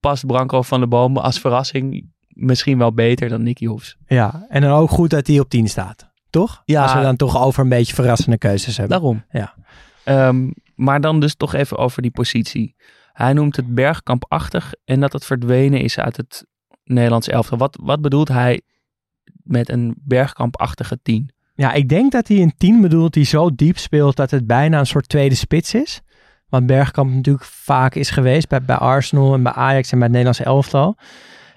past 0.00 0.26
Branko 0.26 0.62
van 0.62 0.80
de 0.80 0.86
Bomen 0.86 1.22
als 1.22 1.40
verrassing 1.40 2.10
misschien 2.28 2.78
wel 2.78 2.92
beter 2.92 3.28
dan 3.28 3.42
Nicky 3.42 3.66
Hofs. 3.66 3.96
Ja, 4.06 4.46
en 4.48 4.60
dan 4.60 4.72
ook 4.72 4.90
goed 4.90 5.10
dat 5.10 5.26
hij 5.26 5.40
op 5.40 5.48
10 5.48 5.68
staat. 5.68 6.10
Toch? 6.30 6.62
Ja. 6.64 6.82
Als 6.82 6.94
we 6.94 7.00
dan 7.00 7.16
toch 7.16 7.42
over 7.42 7.62
een 7.62 7.68
beetje 7.68 7.94
verrassende 7.94 8.38
keuzes 8.38 8.76
hebben. 8.76 8.98
Daarom. 8.98 9.24
Ja. 9.30 9.54
Ehm, 10.04 10.50
maar 10.74 11.00
dan 11.00 11.20
dus 11.20 11.34
toch 11.34 11.54
even 11.54 11.76
over 11.76 12.02
die 12.02 12.10
positie. 12.10 12.76
Hij 13.12 13.32
noemt 13.32 13.56
het 13.56 13.74
bergkampachtig 13.74 14.74
en 14.84 15.00
dat 15.00 15.12
het 15.12 15.24
verdwenen 15.24 15.80
is 15.80 15.98
uit 15.98 16.16
het 16.16 16.46
Nederlands 16.84 17.28
elftal. 17.28 17.58
Wat, 17.58 17.78
wat 17.82 18.00
bedoelt 18.00 18.28
hij 18.28 18.60
met 19.42 19.68
een 19.68 19.94
bergkampachtige 19.98 20.98
tien? 21.02 21.30
Ja, 21.60 21.72
ik 21.72 21.88
denk 21.88 22.12
dat 22.12 22.28
hij 22.28 22.42
een 22.42 22.54
10 22.56 22.80
bedoelt 22.80 23.12
die 23.12 23.24
zo 23.24 23.54
diep 23.54 23.78
speelt 23.78 24.16
dat 24.16 24.30
het 24.30 24.46
bijna 24.46 24.78
een 24.78 24.86
soort 24.86 25.08
tweede 25.08 25.34
spits 25.34 25.74
is. 25.74 26.00
Want 26.48 26.66
Bergkamp 26.66 27.14
natuurlijk 27.14 27.44
vaak 27.44 27.94
is 27.94 28.10
geweest 28.10 28.48
bij, 28.48 28.76
Arsenal 28.76 29.34
en 29.34 29.42
bij 29.42 29.52
Ajax 29.52 29.92
en 29.92 29.98
bij 29.98 30.08
het 30.08 30.16
Nederlands 30.16 30.40
elftal. 30.40 30.96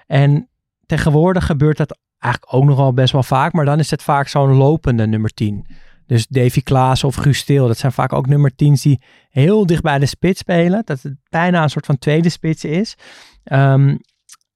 En 0.06 0.48
tegenwoordig 0.86 1.46
gebeurt 1.46 1.76
dat 1.76 1.98
eigenlijk 2.18 2.54
ook 2.54 2.64
nog 2.64 2.76
wel 2.76 2.92
best 2.94 3.12
wel 3.12 3.22
vaak. 3.22 3.52
Maar 3.52 3.64
dan 3.64 3.78
is 3.78 3.90
het 3.90 4.02
vaak 4.02 4.28
zo'n 4.28 4.54
lopende 4.54 5.06
nummer 5.06 5.30
10. 5.30 5.66
Dus 6.06 6.26
Davy 6.26 6.62
Klaas 6.62 7.04
of 7.04 7.14
Guus 7.14 7.46
dat 7.46 7.78
zijn 7.78 7.92
vaak 7.92 8.12
ook 8.12 8.26
nummer 8.26 8.52
10's 8.52 8.82
die 8.82 9.02
heel 9.30 9.66
dicht 9.66 9.82
bij 9.82 9.98
de 9.98 10.06
spits 10.06 10.40
spelen. 10.40 10.82
Dat 10.84 11.02
het 11.02 11.16
bijna 11.28 11.62
een 11.62 11.70
soort 11.70 11.86
van 11.86 11.98
tweede 11.98 12.28
spits 12.28 12.64
is. 12.64 12.96
Ehm, 13.44 13.96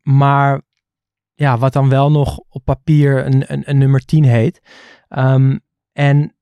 maar 0.02 0.60
ja, 1.34 1.58
wat 1.58 1.72
dan 1.72 1.88
wel 1.88 2.10
nog 2.10 2.38
op 2.48 2.64
papier 2.64 3.26
een, 3.26 3.52
een, 3.52 3.62
een 3.70 3.78
nummer 3.78 4.04
10 4.04 4.24
heet. 4.24 4.60
Ehm, 5.08 5.58
en 5.92 6.34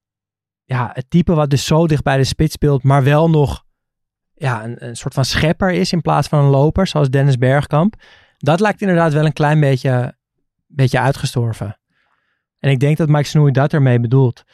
ja, 0.65 0.91
het 0.93 1.11
type 1.11 1.35
wat 1.35 1.51
dus 1.51 1.65
zo 1.65 1.87
dicht 1.87 2.03
bij 2.03 2.17
de 2.17 2.25
spits 2.25 2.53
speelt, 2.53 2.83
maar 2.83 3.05
wel 3.05 3.31
nog 3.31 3.65
ja, 4.35 4.65
een, 4.65 4.85
een 4.87 4.97
soort 4.97 5.15
van 5.15 5.25
schepper 5.25 5.71
is 5.71 5.93
in 5.93 6.01
plaats 6.01 6.29
van 6.29 6.39
een 6.45 6.51
loper, 6.51 6.87
zoals 6.87 7.11
Dennis 7.11 7.39
Bergkamp. 7.39 7.95
Dat 8.39 8.61
lijkt 8.61 8.81
inderdaad 8.81 9.13
wel 9.13 9.25
een 9.25 9.33
klein 9.33 9.61
beetje, 9.61 10.17
beetje 10.67 11.01
uitgestorven. 11.01 11.79
En 12.59 12.71
ik 12.71 12.81
denk 12.81 12.97
dat 12.97 13.09
Mike 13.09 13.25
Snoei 13.25 13.53
dat 13.53 13.73
ermee 13.73 14.01
bedoelt. 14.01 14.45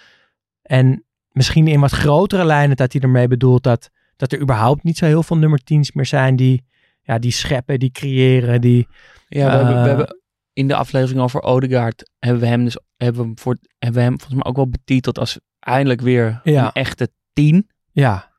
En 0.62 1.04
misschien 1.31 1.69
in 1.69 1.81
wat 1.81 1.90
grotere 1.90 2.45
lijnen 2.45 2.76
dat 2.76 2.92
hij 2.92 3.02
ermee 3.02 3.28
bedoelt 3.28 3.62
dat, 3.62 3.90
dat 4.16 4.33
er 4.33 4.40
überhaupt 4.40 4.83
niet 4.83 4.97
zo 4.97 5.07
heel 5.07 5.23
veel 5.23 5.37
nummer 5.37 5.61
10's 5.61 5.92
meer 5.92 6.07
zijn 6.07 6.37
die, 6.37 6.64
ja, 7.02 7.19
die 7.19 7.31
scheppen, 7.31 7.78
die 7.78 7.90
creëren, 7.90 8.61
die... 8.61 8.88
Ja, 9.28 9.50
we, 9.50 9.57
hebben, 9.57 9.75
we 9.75 9.81
Eh, 9.81 9.87
hebben 9.87 10.22
in 10.52 10.68
de 10.68 10.75
aflevering 10.75 11.21
over 11.21 11.42
Odegaard 11.42 12.11
hebben 12.18 12.40
we 12.40 12.47
hem 12.47 12.64
dus 12.64 12.78
hebben 12.97 13.21
we 13.21 13.26
hem 13.26 13.38
voor, 13.38 13.56
hebben 13.78 13.99
we 14.00 14.06
hem 14.06 14.18
volgens 14.18 14.35
mij 14.38 14.44
ook 14.44 14.56
wel 14.56 14.68
betiteld 14.68 15.18
als 15.18 15.38
eindelijk 15.61 16.00
weer 16.00 16.40
Ja. 16.44 16.64
een 16.64 16.73
echte 16.73 17.09
tien. 17.32 17.71
Ja. 17.92 18.30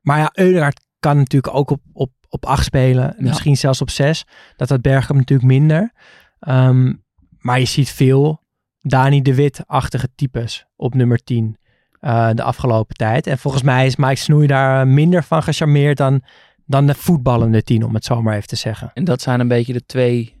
Maar 0.00 0.18
ja, 0.18 0.30
Eudegaard 0.32 0.80
kan 0.98 1.16
natuurlijk 1.16 1.54
ook 1.54 1.70
op, 1.70 1.80
op, 1.92 2.12
op 2.28 2.46
8 2.46 2.64
spelen. 2.64 3.14
Misschien 3.18 3.56
zelfs 3.56 3.80
op 3.80 3.90
6. 3.90 4.24
Dat 4.56 4.68
had 4.68 4.82
Bergkamp 4.82 5.18
natuurlijk 5.18 5.48
minder. 5.48 5.92
Ehm, 6.38 6.92
maar 7.38 7.58
je 7.58 7.64
ziet 7.64 7.90
veel 7.90 8.42
Dani 8.80 9.22
de 9.22 9.34
Wit-achtige 9.34 10.08
types 10.14 10.66
op 10.76 10.94
nummer 10.94 11.18
10 11.24 11.56
eh, 12.00 12.30
de 12.34 12.42
afgelopen 12.42 12.96
tijd. 12.96 13.26
En 13.26 13.38
volgens 13.38 13.62
mij 13.62 13.86
is 13.86 13.96
Mike 13.96 14.16
Snoei 14.16 14.46
daar 14.46 14.88
minder 14.88 15.22
van 15.24 15.42
gecharmeerd 15.42 15.96
dan, 15.96 16.22
dan 16.66 16.86
de 16.86 16.94
voetballende 16.94 17.62
10, 17.62 17.84
om 17.84 17.94
het 17.94 18.04
zo 18.04 18.22
maar 18.22 18.34
even 18.36 18.48
te 18.48 18.56
zeggen. 18.56 18.90
En 18.94 19.04
dat 19.04 19.22
zijn 19.22 19.40
een 19.40 19.48
beetje 19.48 19.72
de 19.72 19.86
twee 19.86 20.33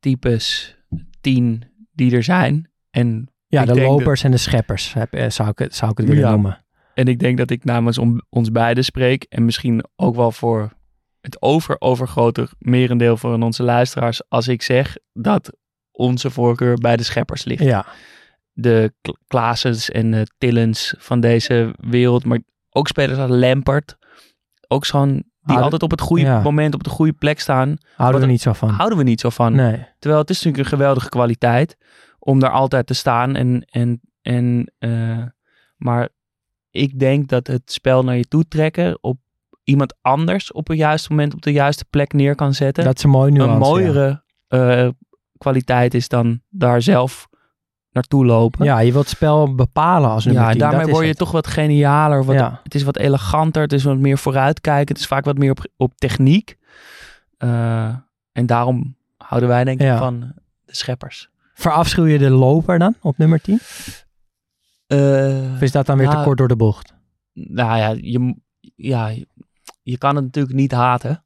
types 0.00 0.76
tien 1.20 1.64
die 1.92 2.16
er 2.16 2.22
zijn. 2.22 2.70
En 2.90 3.26
Ja, 3.46 3.64
de 3.64 3.80
lopers 3.80 4.22
en 4.24 4.30
de 4.30 4.36
scheppers 4.36 4.92
heb, 4.92 5.12
eh, 5.12 5.30
zou, 5.30 5.48
ik, 5.48 5.58
het- 5.58 5.74
zou 5.74 5.90
ik 5.90 5.96
het 5.98 6.06
willen 6.06 6.22
Ja. 6.22 6.30
noemen. 6.30 6.64
En 6.94 7.06
ik 7.08 7.18
denk 7.18 7.38
dat 7.38 7.50
ik 7.50 7.64
namens 7.64 7.98
om, 7.98 8.22
ons 8.28 8.50
beiden 8.50 8.84
spreek. 8.84 9.22
En 9.28 9.44
misschien 9.44 9.84
ook 9.96 10.14
wel 10.16 10.32
voor 10.32 10.72
het 11.20 11.42
over 11.42 11.76
overgrote 11.78 12.48
merendeel 12.58 13.16
van 13.16 13.42
onze 13.42 13.62
luisteraars. 13.62 14.28
Als 14.28 14.48
ik 14.48 14.62
zeg 14.62 14.96
dat 15.12 15.56
onze 15.90 16.30
voorkeur 16.30 16.76
bij 16.76 16.96
de 16.96 17.02
scheppers 17.02 17.44
ligt. 17.44 17.62
Ja, 17.62 17.86
De 18.52 18.92
Kla- 19.00 19.16
Klaasens 19.26 19.90
en 19.90 20.10
de 20.10 20.26
Tillens 20.38 20.94
van 20.98 21.20
deze 21.20 21.74
wereld. 21.76 22.24
Maar 22.24 22.38
ook 22.70 22.88
spelers 22.88 23.18
als 23.18 23.30
Lampert. 23.30 23.96
Ook 24.68 24.84
zo'n 24.84 25.31
die 25.42 25.56
altijd 25.56 25.82
op 25.82 25.90
het 25.90 26.00
goede 26.00 26.24
ja. 26.24 26.40
moment 26.40 26.74
op 26.74 26.84
de 26.84 26.90
goede 26.90 27.12
plek 27.12 27.40
staan. 27.40 27.76
houden 27.96 28.20
we 28.20 28.26
niet 28.26 28.40
zo 28.40 28.52
van. 28.52 28.68
Houden 28.68 28.98
we 28.98 29.04
niet 29.04 29.20
zo 29.20 29.30
van. 29.30 29.54
Nee. 29.54 29.86
Terwijl 29.98 30.20
het 30.20 30.30
is 30.30 30.36
natuurlijk 30.36 30.64
een 30.64 30.78
geweldige 30.78 31.08
kwaliteit 31.08 31.76
om 32.18 32.40
daar 32.40 32.50
altijd 32.50 32.86
te 32.86 32.94
staan. 32.94 33.36
En, 33.36 33.66
en, 33.70 34.00
en, 34.22 34.72
eh, 34.78 35.22
maar 35.76 36.08
ik 36.70 36.98
denk 36.98 37.28
dat 37.28 37.46
het 37.46 37.72
spel 37.72 38.04
naar 38.04 38.16
je 38.16 38.28
toe 38.28 38.48
trekken 38.48 38.98
op 39.00 39.18
iemand 39.64 39.94
anders 40.00 40.52
op 40.52 40.68
een 40.68 40.76
juist 40.76 41.10
moment 41.10 41.34
op 41.34 41.42
de 41.42 41.52
juiste 41.52 41.84
plek 41.84 42.12
neer 42.12 42.34
kan 42.34 42.54
zetten. 42.54 42.84
Dat 42.84 42.96
is 42.96 43.04
een 43.04 43.10
mooi 43.10 43.32
nuance. 43.32 43.54
een 43.54 43.60
ja. 43.60 43.68
mooiere 43.68 44.22
eh, 44.48 44.88
kwaliteit 45.38 45.94
is 45.94 46.08
dan 46.08 46.40
daar 46.48 46.82
zelf 46.82 47.28
naartoe 47.92 48.24
lopen. 48.26 48.64
Ja, 48.64 48.78
je 48.78 48.92
wilt 48.92 49.04
het 49.04 49.14
spel 49.16 49.54
bepalen 49.54 50.10
als 50.10 50.24
nummer 50.24 50.42
Ja, 50.42 50.48
en 50.50 50.58
10. 50.58 50.68
daarmee 50.68 50.86
word 50.92 51.02
je 51.02 51.08
het. 51.08 51.18
toch 51.18 51.30
wat 51.32 51.46
genialer. 51.46 52.24
Wat, 52.24 52.34
Ja. 52.34 52.60
Het 52.62 52.74
is 52.74 52.82
wat 52.82 52.96
eleganter, 52.96 53.62
het 53.62 53.72
is 53.72 53.84
wat 53.84 53.96
meer 53.98 54.18
vooruitkijken. 54.18 54.88
Het 54.94 54.98
is 54.98 55.06
vaak 55.06 55.24
wat 55.24 55.38
meer 55.38 55.50
op, 55.50 55.66
op 55.76 55.92
techniek. 55.96 56.56
Eh, 57.38 57.94
en 58.32 58.46
daarom 58.46 58.96
houden 59.16 59.48
wij 59.48 59.64
denk 59.64 59.80
ik 59.80 59.86
Ja. 59.86 59.98
van 59.98 60.20
de 60.64 60.74
scheppers. 60.74 61.30
Verafschuw 61.54 62.04
je 62.04 62.18
de 62.18 62.30
loper 62.30 62.78
dan 62.78 62.94
op 63.00 63.18
nummer 63.18 63.40
10? 63.40 63.60
Eh, 64.86 65.52
Of 65.54 65.60
is 65.60 65.72
dat 65.72 65.86
dan 65.86 65.96
weer 65.98 66.06
Ja. 66.10 66.16
te 66.18 66.22
kort 66.24 66.38
door 66.38 66.48
de 66.48 66.56
bocht? 66.56 66.94
nou 67.34 67.76
ja, 67.78 67.88
je, 68.00 68.34
ja, 68.76 69.10
je 69.82 69.98
kan 69.98 70.16
het 70.16 70.24
natuurlijk 70.24 70.54
niet 70.54 70.72
haten. 70.72 71.24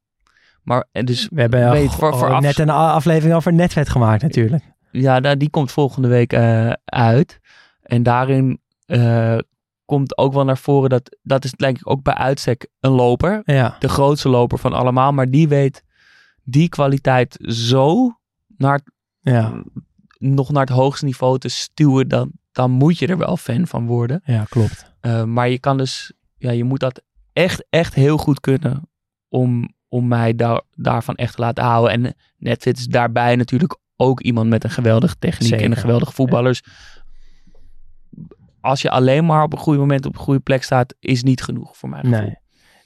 Maar 0.63 0.85
en 0.93 1.05
dus 1.05 1.29
We 1.31 1.41
hebben 1.41 1.71
weet, 1.71 1.89
al- 1.89 1.95
voor, 1.95 2.17
voor 2.17 2.29
al 2.29 2.35
af- 2.35 2.43
net 2.43 2.59
een 2.59 2.71
aflevering 2.71 3.35
over 3.37 3.53
netvet 3.53 3.89
gemaakt 3.89 4.23
natuurlijk. 4.23 4.65
Ja, 5.01 5.19
nou, 5.19 5.37
die 5.37 5.51
komt 5.51 5.73
volgende 5.73 6.09
week 6.09 6.33
eh, 6.33 6.73
uit. 6.85 7.41
En 7.83 8.03
daarin 8.03 8.61
eh, 8.87 9.39
komt 9.85 10.19
ook 10.19 10.33
wel 10.33 10.45
naar 10.45 10.59
voren 10.59 10.91
dat 10.91 11.17
dat 11.23 11.45
is 11.45 11.53
denk 11.53 11.79
ik 11.79 11.91
ook 11.91 12.03
bij 12.03 12.15
uitstek 12.15 12.67
een 12.81 12.91
loper. 12.91 13.43
Ja, 13.45 13.77
De 13.79 13.89
grootste 13.89 14.29
loper 14.29 14.59
van 14.59 14.73
allemaal. 14.73 15.13
Maar 15.13 15.31
die 15.31 15.49
weet 15.49 15.85
die 16.43 16.69
kwaliteit 16.69 17.37
zo 17.47 18.17
naar, 18.57 18.81
ja, 19.21 19.63
nog 20.19 20.51
naar 20.51 20.67
het 20.67 20.77
hoogste 20.77 21.05
niveau 21.05 21.39
te 21.39 21.49
stuwen. 21.49 22.09
Dan, 22.09 22.31
dan 22.53 22.71
moet 22.71 22.99
je 22.99 23.07
er 23.07 23.19
wel 23.19 23.37
fan 23.37 23.67
van 23.67 23.87
worden. 23.87 24.21
ja 24.25 24.45
klopt. 24.49 24.95
Eh, 25.01 25.25
maar 25.25 25.49
je 25.49 25.59
kan 25.59 25.77
dus, 25.77 26.13
ja, 26.39 26.51
je 26.51 26.65
moet 26.65 26.81
dat 26.81 27.03
echt, 27.33 27.67
echt 27.71 27.95
heel 27.95 28.17
goed 28.17 28.41
kunnen 28.41 28.89
om, 29.29 29.75
om 29.89 30.09
mij 30.09 30.35
daar, 30.35 30.63
daarvan 30.75 31.15
echt 31.15 31.35
te 31.35 31.41
laten 31.41 31.65
houden. 31.65 31.93
En 31.93 32.15
Netflix 32.39 32.81
is 32.81 32.87
daarbij 32.87 33.37
natuurlijk 33.37 33.79
ook 33.97 34.21
iemand 34.21 34.49
met 34.49 34.65
een 34.65 34.71
geweldige 34.71 35.19
techniek 35.19 35.61
en 35.61 35.71
een 35.71 35.77
geweldige 35.77 36.13
voetballers. 36.13 36.63
Als 38.61 38.83
je 38.83 38.91
alleen 38.91 39.27
maar 39.27 39.43
op 39.43 39.53
een 39.53 39.59
goede 39.59 39.79
moment 39.79 40.07
op 40.07 40.15
een 40.15 40.21
goede 40.21 40.41
plek 40.41 40.63
staat, 40.63 40.95
is 41.01 41.23
niet 41.23 41.43
genoeg 41.43 41.77
voor 41.77 41.89
mij. 41.89 42.03
Nee. 42.03 42.37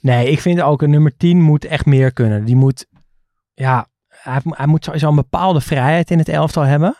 Nee, 0.01 0.29
ik 0.29 0.39
vind 0.39 0.61
ook 0.61 0.81
een 0.81 0.89
nummer 0.89 1.17
10 1.17 1.41
moet 1.41 1.65
echt 1.65 1.85
meer 1.85 2.13
kunnen. 2.13 2.45
Die 2.45 2.55
moet, 2.55 2.85
ja, 3.53 3.87
hij, 4.07 4.41
hij 4.43 4.65
moet 4.65 4.83
sowieso 4.83 5.09
een 5.09 5.15
bepaalde 5.15 5.61
vrijheid 5.61 6.11
in 6.11 6.17
het 6.17 6.29
elftal 6.29 6.63
hebben. 6.63 6.95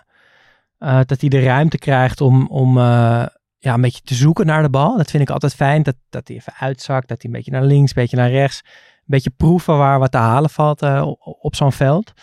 Eh, 0.78 1.00
dat 1.06 1.22
hij 1.22 1.30
de 1.30 1.44
ruimte 1.44 1.78
krijgt 1.78 2.22
om, 2.22 2.48
om 2.48 2.78
eh, 2.78 3.26
ja, 3.58 3.74
een 3.74 3.82
beetje 3.82 4.02
te 4.02 4.14
zoeken 4.14 4.46
naar 4.46 4.62
de 4.62 4.70
bal. 4.70 4.98
Dat 4.98 5.10
vind 5.10 5.24
ik 5.24 5.30
altijd 5.30 5.56
fijn. 5.56 5.84
Dat, 5.84 5.96
dat 6.10 6.28
hij 6.28 6.38
even 6.38 6.54
uitzakt, 6.60 7.08
dat 7.08 7.22
hij 7.22 7.32
een 7.32 7.38
beetje 7.38 7.52
naar 7.52 7.64
links, 7.64 7.90
een 7.90 8.02
beetje 8.02 8.18
naar 8.18 8.32
rechts. 8.32 8.62
Een 8.66 9.04
beetje 9.06 9.30
proeven 9.30 9.78
waar 9.78 10.00
wat 10.00 10.12
te 10.12 10.18
halen 10.18 10.50
valt 10.50 10.82
eh, 10.82 11.12
op 11.20 11.56
zo'n 11.56 11.72
veld. 11.72 12.14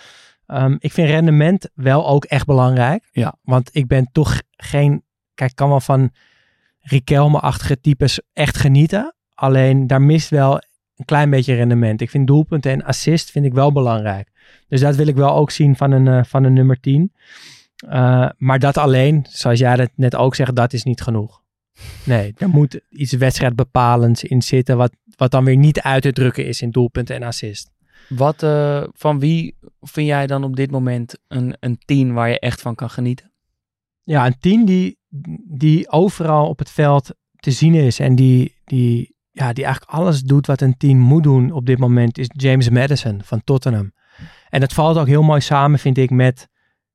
Ehm, 0.49 0.77
ik 0.79 0.93
vind 0.93 1.09
rendement 1.09 1.71
wel 1.75 2.09
ook 2.09 2.25
echt 2.25 2.47
belangrijk. 2.47 3.09
Ja. 3.13 3.35
Want 3.43 3.71
ik 3.73 3.87
ben 3.87 4.09
toch 4.13 4.43
geen... 4.51 5.03
Kijk, 5.35 5.51
ik 5.51 5.57
kan 5.57 5.69
wel 5.69 5.81
van 5.81 6.11
Riquelme-achtige 6.81 7.81
types 7.81 8.21
echt 8.33 8.57
genieten. 8.57 9.15
Alleen 9.35 9.87
daar 9.87 10.03
mist 10.03 10.31
wel 10.31 10.55
een 10.97 11.05
klein 11.05 11.31
beetje 11.31 11.55
rendement. 11.55 12.01
Ik 12.01 12.11
vind 12.11 12.27
doelpunten 12.27 12.73
en 12.73 12.85
assist 12.85 13.31
vind 13.31 13.45
ik 13.45 13.53
wel 13.53 13.73
belangrijk. 13.73 14.29
Dus 14.69 14.81
dat 14.81 14.97
wil 14.97 15.07
ik 15.07 15.15
wel 15.15 15.35
ook 15.35 15.51
zien 15.51 15.77
van 15.77 15.91
een, 15.91 16.09
eh, 16.09 16.25
van 16.25 16.45
een 16.45 16.53
nummer 16.53 16.81
10. 16.81 17.13
Eh, 17.77 18.29
maar 18.37 18.59
dat 18.59 18.77
alleen, 18.77 19.27
zoals 19.29 19.59
jij 19.59 19.77
dat 19.77 19.91
net 19.95 20.17
ook 20.17 20.35
zegt, 20.35 20.57
dat 20.57 20.73
is 20.73 20.85
niet 20.85 21.01
genoeg. 21.01 21.43
Nee, 22.05 22.35
er 22.37 22.49
moet 22.49 22.81
iets 22.91 23.13
wedstrijdbepalends 23.13 24.25
in 24.25 24.43
zitten, 24.43 24.77
wat, 24.77 24.93
wat 25.17 25.31
dan 25.31 25.45
weer 25.45 25.57
niet 25.57 25.81
uit 25.81 26.03
te 26.03 26.13
drukken 26.13 26.47
is 26.47 26.63
in 26.63 26.71
doelpunten 26.71 27.17
en 27.17 27.23
assist. 27.23 27.71
Wat, 28.09 28.43
eh, 28.43 28.83
van 28.93 29.19
wie 29.19 29.57
vind 29.81 30.07
jij 30.07 30.27
dan 30.27 30.45
op 30.45 30.57
dit 30.57 30.71
moment 30.71 31.19
een, 31.29 31.57
een 31.61 31.79
team 31.85 32.13
waar 32.13 32.29
je 32.29 32.39
echt 32.39 32.61
van 32.61 32.75
kan 32.75 32.91
genieten? 32.91 33.33
Ja, 34.03 34.27
een 34.27 34.39
team 34.39 34.65
die, 34.65 34.99
die 35.49 35.91
overal 35.91 36.49
op 36.49 36.59
het 36.59 36.71
veld 36.71 37.15
te 37.37 37.51
zien 37.51 37.75
is 37.75 37.99
en 37.99 38.15
die, 38.15 38.55
die, 38.65 39.15
ja, 39.31 39.53
die 39.53 39.65
eigenlijk 39.65 39.95
alles 39.95 40.23
doet 40.23 40.47
wat 40.47 40.61
een 40.61 40.77
team 40.77 40.99
moet 40.99 41.23
doen 41.23 41.51
op 41.51 41.67
dit 41.67 41.79
moment, 41.79 42.19
is 42.19 42.31
James 42.33 42.69
Madison 42.69 43.21
van 43.25 43.45
Tottenham. 43.45 43.93
En 44.49 44.61
dat 44.61 44.73
valt 44.73 44.99
ook 44.99 45.07
heel 45.07 45.23
mooi 45.23 45.41
samen, 45.41 45.79
vind 45.79 45.99
ik, 45.99 46.11
met, 46.11 46.49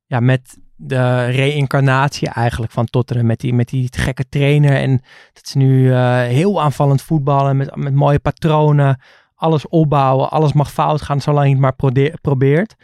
ja, 0.06 0.20
met 0.20 0.58
de 0.76 1.26
reïncarnatie 1.26 2.30
eigenlijk 2.30 2.72
van 2.72 2.86
Tottenham. 2.86 3.26
Met 3.26 3.40
die, 3.40 3.54
met 3.54 3.70
die 3.70 3.88
gekke 3.92 4.30
trainer 4.30 4.76
en 4.76 5.02
dat 5.34 5.48
ze 5.48 5.58
nu 5.58 5.94
eh, 5.94 6.22
heel 6.22 6.62
aanvallend 6.62 7.02
voetballen 7.02 7.58
met, 7.58 7.76
met 7.76 7.94
mooie 7.94 8.20
patronen. 8.20 9.00
Alles 9.44 9.68
opbouwen, 9.68 10.30
alles 10.30 10.54
mag 10.54 10.72
fout 10.72 11.02
gaan 11.02 11.22
zolang 11.22 11.46
je 11.46 11.52
het 11.52 11.62
maar 11.62 11.76
probeert. 12.22 12.76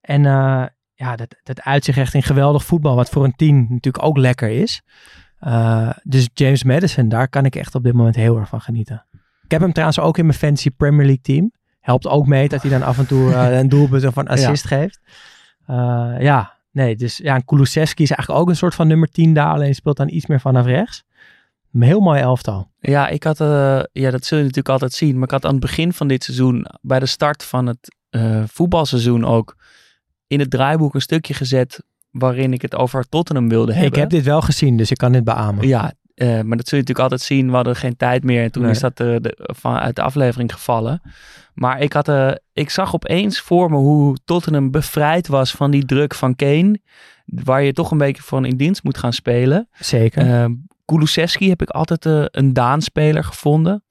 En 0.00 0.26
eh, 0.26 0.64
ja, 0.94 1.16
dat, 1.16 1.36
dat 1.42 1.60
uitzicht 1.60 1.98
echt 1.98 2.14
in 2.14 2.22
geweldig 2.22 2.64
voetbal, 2.64 2.96
wat 2.96 3.08
voor 3.08 3.24
een 3.24 3.36
team 3.36 3.66
natuurlijk 3.68 4.04
ook 4.04 4.16
lekker 4.16 4.48
is. 4.48 4.82
Eh, 5.38 5.90
dus 6.02 6.28
James 6.34 6.64
Madison, 6.64 7.08
daar 7.08 7.28
kan 7.28 7.44
ik 7.44 7.56
echt 7.56 7.74
op 7.74 7.82
dit 7.82 7.92
moment 7.92 8.16
heel 8.16 8.38
erg 8.38 8.48
van 8.48 8.60
genieten. 8.60 9.06
Ik 9.42 9.50
heb 9.50 9.60
hem 9.60 9.72
trouwens 9.72 10.00
ook 10.00 10.18
in 10.18 10.26
mijn 10.26 10.38
fantasy 10.38 10.70
Premier 10.70 11.06
League 11.06 11.22
team. 11.22 11.52
Helpt 11.80 12.06
ook 12.08 12.26
mee 12.26 12.48
dat 12.48 12.62
hij 12.62 12.70
dan 12.70 12.82
af 12.82 12.98
en 12.98 13.06
toe 13.06 13.32
eh, 13.32 13.56
een 13.58 13.68
doelpunt 13.68 14.04
of 14.04 14.16
een 14.16 14.28
assist 14.28 14.66
geeft. 14.66 15.00
Ja, 16.18 16.58
nee, 16.70 16.96
dus 16.96 17.16
ja, 17.16 17.34
en 17.34 17.44
Kulusevski 17.44 18.02
is 18.02 18.10
eigenlijk 18.10 18.40
ook 18.40 18.48
een 18.48 18.56
soort 18.56 18.74
van 18.74 18.86
nummer 18.86 19.08
10 19.08 19.34
daar, 19.34 19.52
alleen 19.52 19.74
speelt 19.74 19.96
dan 19.96 20.08
iets 20.08 20.26
meer 20.26 20.40
vanaf 20.40 20.66
rechts. 20.66 21.04
Een 21.72 21.82
heel 21.82 22.00
mooi 22.00 22.20
elftal. 22.20 22.70
Ja, 22.78 23.08
ik 23.08 23.22
had, 23.22 23.40
eh, 23.40 23.80
ja, 23.92 24.10
dat 24.10 24.24
zul 24.24 24.38
je 24.38 24.44
natuurlijk 24.44 24.68
altijd 24.72 24.92
zien. 24.92 25.14
Maar 25.14 25.24
ik 25.24 25.30
had 25.30 25.44
aan 25.44 25.50
het 25.50 25.60
begin 25.60 25.92
van 25.92 26.08
dit 26.08 26.24
seizoen, 26.24 26.66
bij 26.80 26.98
de 26.98 27.06
start 27.06 27.44
van 27.44 27.66
het 27.66 27.96
eh, 28.10 28.42
voetbalseizoen 28.46 29.24
ook, 29.24 29.56
in 30.26 30.40
het 30.40 30.50
draaiboek 30.50 30.94
een 30.94 31.00
stukje 31.00 31.34
gezet 31.34 31.82
waarin 32.10 32.52
ik 32.52 32.62
het 32.62 32.74
over 32.74 33.08
Tottenham 33.08 33.48
wilde 33.48 33.72
hebben. 33.72 33.90
Ik 33.90 33.96
heb 33.96 34.10
dit 34.10 34.24
wel 34.24 34.42
gezien, 34.42 34.76
dus 34.76 34.90
ik 34.90 34.96
kan 34.96 35.12
dit 35.12 35.24
beamen. 35.24 35.68
Ja, 35.68 35.92
eh, 36.14 36.28
maar 36.28 36.56
dat 36.56 36.68
zul 36.68 36.78
je 36.78 36.84
natuurlijk 36.84 36.98
altijd 36.98 37.20
zien. 37.20 37.48
We 37.48 37.54
hadden 37.54 37.76
geen 37.76 37.96
tijd 37.96 38.24
meer 38.24 38.42
en 38.42 38.52
toen 38.52 38.62
Nee. 38.62 38.70
is 38.70 38.80
dat 38.80 39.00
eh, 39.00 39.16
de, 39.20 39.38
van, 39.38 39.76
uit 39.76 39.96
de 39.96 40.02
aflevering 40.02 40.52
gevallen. 40.52 41.02
Maar 41.54 41.80
ik, 41.80 41.92
had, 41.92 42.08
eh, 42.08 42.30
ik 42.52 42.70
zag 42.70 42.94
opeens 42.94 43.40
voor 43.40 43.70
me 43.70 43.76
hoe 43.76 44.16
Tottenham 44.24 44.70
bevrijd 44.70 45.28
was 45.28 45.52
van 45.52 45.70
die 45.70 45.84
druk 45.84 46.14
van 46.14 46.36
Kane. 46.36 46.80
Waar 47.24 47.62
je 47.62 47.72
toch 47.72 47.90
een 47.90 47.98
beetje 47.98 48.22
van 48.22 48.44
in 48.44 48.56
dienst 48.56 48.82
moet 48.82 48.98
gaan 48.98 49.12
spelen. 49.12 49.68
Zeker. 49.78 50.50
Kulusevski 50.92 51.48
heb 51.48 51.62
ik 51.62 51.70
altijd 51.70 52.06
eh, 52.06 52.24
een 52.26 52.52
Daan-speler 52.52 53.24
gevonden. 53.24 53.84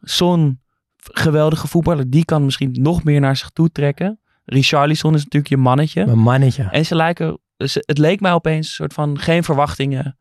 Son, 0.00 0.60
geweldige 0.96 1.68
voetballer, 1.68 2.10
die 2.10 2.24
kan 2.24 2.44
misschien 2.44 2.76
nog 2.80 3.04
meer 3.04 3.20
naar 3.20 3.36
zich 3.36 3.50
toe 3.50 3.70
trekken. 3.70 4.20
Richarlison 4.44 5.14
is 5.14 5.22
natuurlijk 5.24 5.50
je 5.50 5.56
mannetje. 5.56 6.04
Mijn 6.06 6.18
mannetje. 6.18 6.62
En 6.70 6.86
ze 6.86 6.94
lijken, 6.94 7.38
ze- 7.56 7.82
het 7.86 7.98
leek 7.98 8.20
mij 8.20 8.32
opeens 8.32 8.66
een 8.68 8.72
soort 8.74 8.92
van 8.92 9.18
geen 9.18 9.44
verwachtingen. 9.44 10.18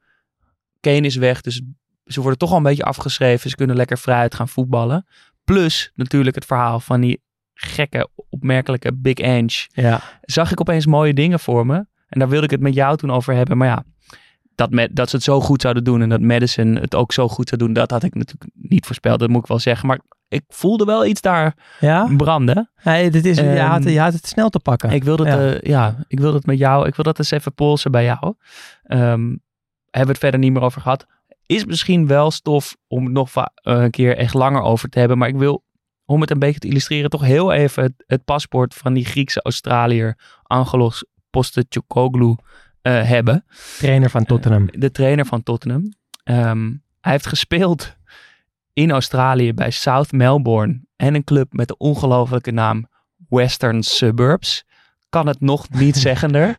Kane 0.80 1.02
is 1.02 1.16
weg, 1.16 1.42
dus 1.42 1.62
ze 2.06 2.22
worden 2.22 2.40
toch 2.40 2.52
al 2.52 2.58
een 2.58 2.64
beetje 2.64 2.84
afgeschreven. 2.84 3.50
Ze 3.50 3.56
kunnen 3.56 3.76
lekker 3.76 3.98
vrijuit 3.98 4.36
gaan 4.36 4.50
voetballen. 4.50 5.06
Plus 5.44 5.92
natuurlijk 5.96 6.36
het 6.36 6.46
verhaal 6.46 6.80
van 6.80 7.02
die 7.02 7.22
gekke, 7.54 8.10
opmerkelijke 8.30 8.94
Big 8.96 9.20
Ange. 9.20 9.68
Ja. 9.74 10.02
Zag 10.22 10.52
ik 10.52 10.60
opeens 10.60 10.86
mooie 10.86 11.14
dingen 11.14 11.40
voor 11.40 11.66
me. 11.66 11.76
En 12.08 12.20
daar 12.20 12.30
wilde 12.30 12.46
ik 12.46 12.52
het 12.52 12.62
met 12.62 12.74
jou 12.74 12.98
toen 12.98 13.12
over 13.12 13.34
hebben. 13.34 13.58
Maar 13.58 13.68
ja, 13.68 13.84
dat, 14.60 14.72
met, 14.72 14.96
dat 14.96 15.10
ze 15.10 15.16
het 15.16 15.26
zo 15.26 15.42
goed 15.42 15.62
zouden 15.62 15.84
doen 15.84 16.02
en 16.02 16.10
dat 16.10 16.22
Madison 16.22 16.76
het 16.76 16.96
ook 16.96 17.12
zo 17.12 17.28
goed 17.28 17.50
zou 17.50 17.62
doen, 17.62 17.74
dat 17.74 17.92
had 17.92 18.04
ik 18.04 18.16
natuurlijk 18.16 18.52
niet 18.54 18.86
voorspeld. 18.86 19.20
Dat 19.20 19.30
moet 19.30 19.42
ik 19.42 19.48
wel 19.48 19.60
zeggen. 19.60 19.88
Maar 19.88 20.00
ik 20.28 20.44
voelde 20.48 20.86
wel 20.86 21.06
iets 21.06 21.22
daar 21.22 21.56
Ja? 21.80 22.14
branden. 22.18 22.72
Dit 23.10 23.26
is, 23.26 23.38
je, 23.38 23.60
had, 23.60 23.84
je 23.84 24.00
had 24.00 24.14
het 24.14 24.28
snel 24.28 24.50
te 24.50 24.60
pakken. 24.60 24.92
Ik 24.92 25.04
wil 25.04 25.16
dat, 25.16 25.28
Ja. 25.28 25.42
ja. 25.42 25.60
ja, 25.62 25.96
ik 26.08 26.20
wil 26.20 26.32
dat 26.32 26.46
met 26.46 26.58
jou. 26.58 26.88
Ik 26.88 26.96
wil 26.96 27.04
dat 27.06 27.18
eens 27.18 27.32
even 27.32 27.54
polsen 27.54 27.92
bij 27.92 28.04
jou. 28.04 28.34
Ehm, 28.84 29.02
hebben 29.02 29.40
we 29.92 30.08
het 30.08 30.18
verder 30.18 30.40
niet 30.40 30.54
meer 30.54 30.62
over 30.62 30.82
gehad. 30.82 31.06
Is 31.46 31.66
misschien 31.66 32.08
wel 32.08 32.32
stof 32.32 32.76
om 32.88 33.04
het 33.04 33.14
nog 33.14 33.36
eh, 33.36 33.46
een 33.62 33.90
keer 33.90 34.18
echt 34.18 34.34
langer 34.34 34.62
over 34.62 34.90
te 34.90 35.00
hebben. 35.00 35.18
Maar 35.18 35.28
ik 35.30 35.38
wil, 35.38 35.64
om 36.06 36.22
het 36.22 36.32
een 36.32 36.40
beetje 36.40 36.60
te 36.60 36.68
illustreren, 36.68 37.10
toch 37.10 37.24
heel 37.24 37.52
even 37.52 37.84
het, 37.84 37.94
het 38.08 38.24
paspoort 38.26 38.74
van 38.74 38.94
die 38.94 39.06
Griekse 39.06 39.42
Australiër 39.42 40.18
Angelos 40.44 41.06
Postecoglou 41.30 42.36
eh 42.82 43.04
hebben. 43.10 43.46
Trainer 43.78 44.10
van 44.10 44.26
Tottenham. 44.26 44.68
De 44.72 44.92
trainer 44.92 45.26
van 45.26 45.44
Tottenham. 45.44 45.94
Ehm, 46.24 46.72
hij 47.02 47.12
heeft 47.12 47.28
gespeeld 47.28 47.96
in 48.74 48.92
Australië 48.92 49.54
bij 49.54 49.72
South 49.72 50.12
Melbourne. 50.12 50.82
En 50.96 51.16
een 51.16 51.24
club 51.24 51.54
met 51.54 51.68
de 51.68 51.78
ongelofelijke 51.78 52.52
naam 52.52 52.88
Western 53.30 53.84
Suburbs. 53.84 54.64
Kan 55.10 55.28
het 55.28 55.42
nog 55.42 55.70
niet 55.70 55.98
zeggender. 56.08 56.56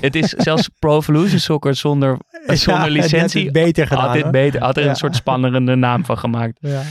het 0.00 0.14
is 0.14 0.28
zelfs 0.28 0.68
Pro 0.78 0.98
Evolution 0.98 1.38
Soccer 1.38 1.74
zonder, 1.74 2.18
zonder 2.46 2.74
Ja, 2.74 2.78
had 2.80 2.88
licentie. 2.90 3.44
het 3.44 3.52
beter 3.52 3.86
gedaan. 3.86 4.04
Had 4.04 4.14
dit 4.14 4.30
beter, 4.30 4.60
had 4.62 4.76
er 4.76 4.82
Ja. 4.82 4.88
een 4.88 4.96
soort 4.96 5.16
spannende 5.16 5.74
naam 5.76 6.04
van 6.04 6.18
gemaakt. 6.18 6.56
Ja. 6.60 6.82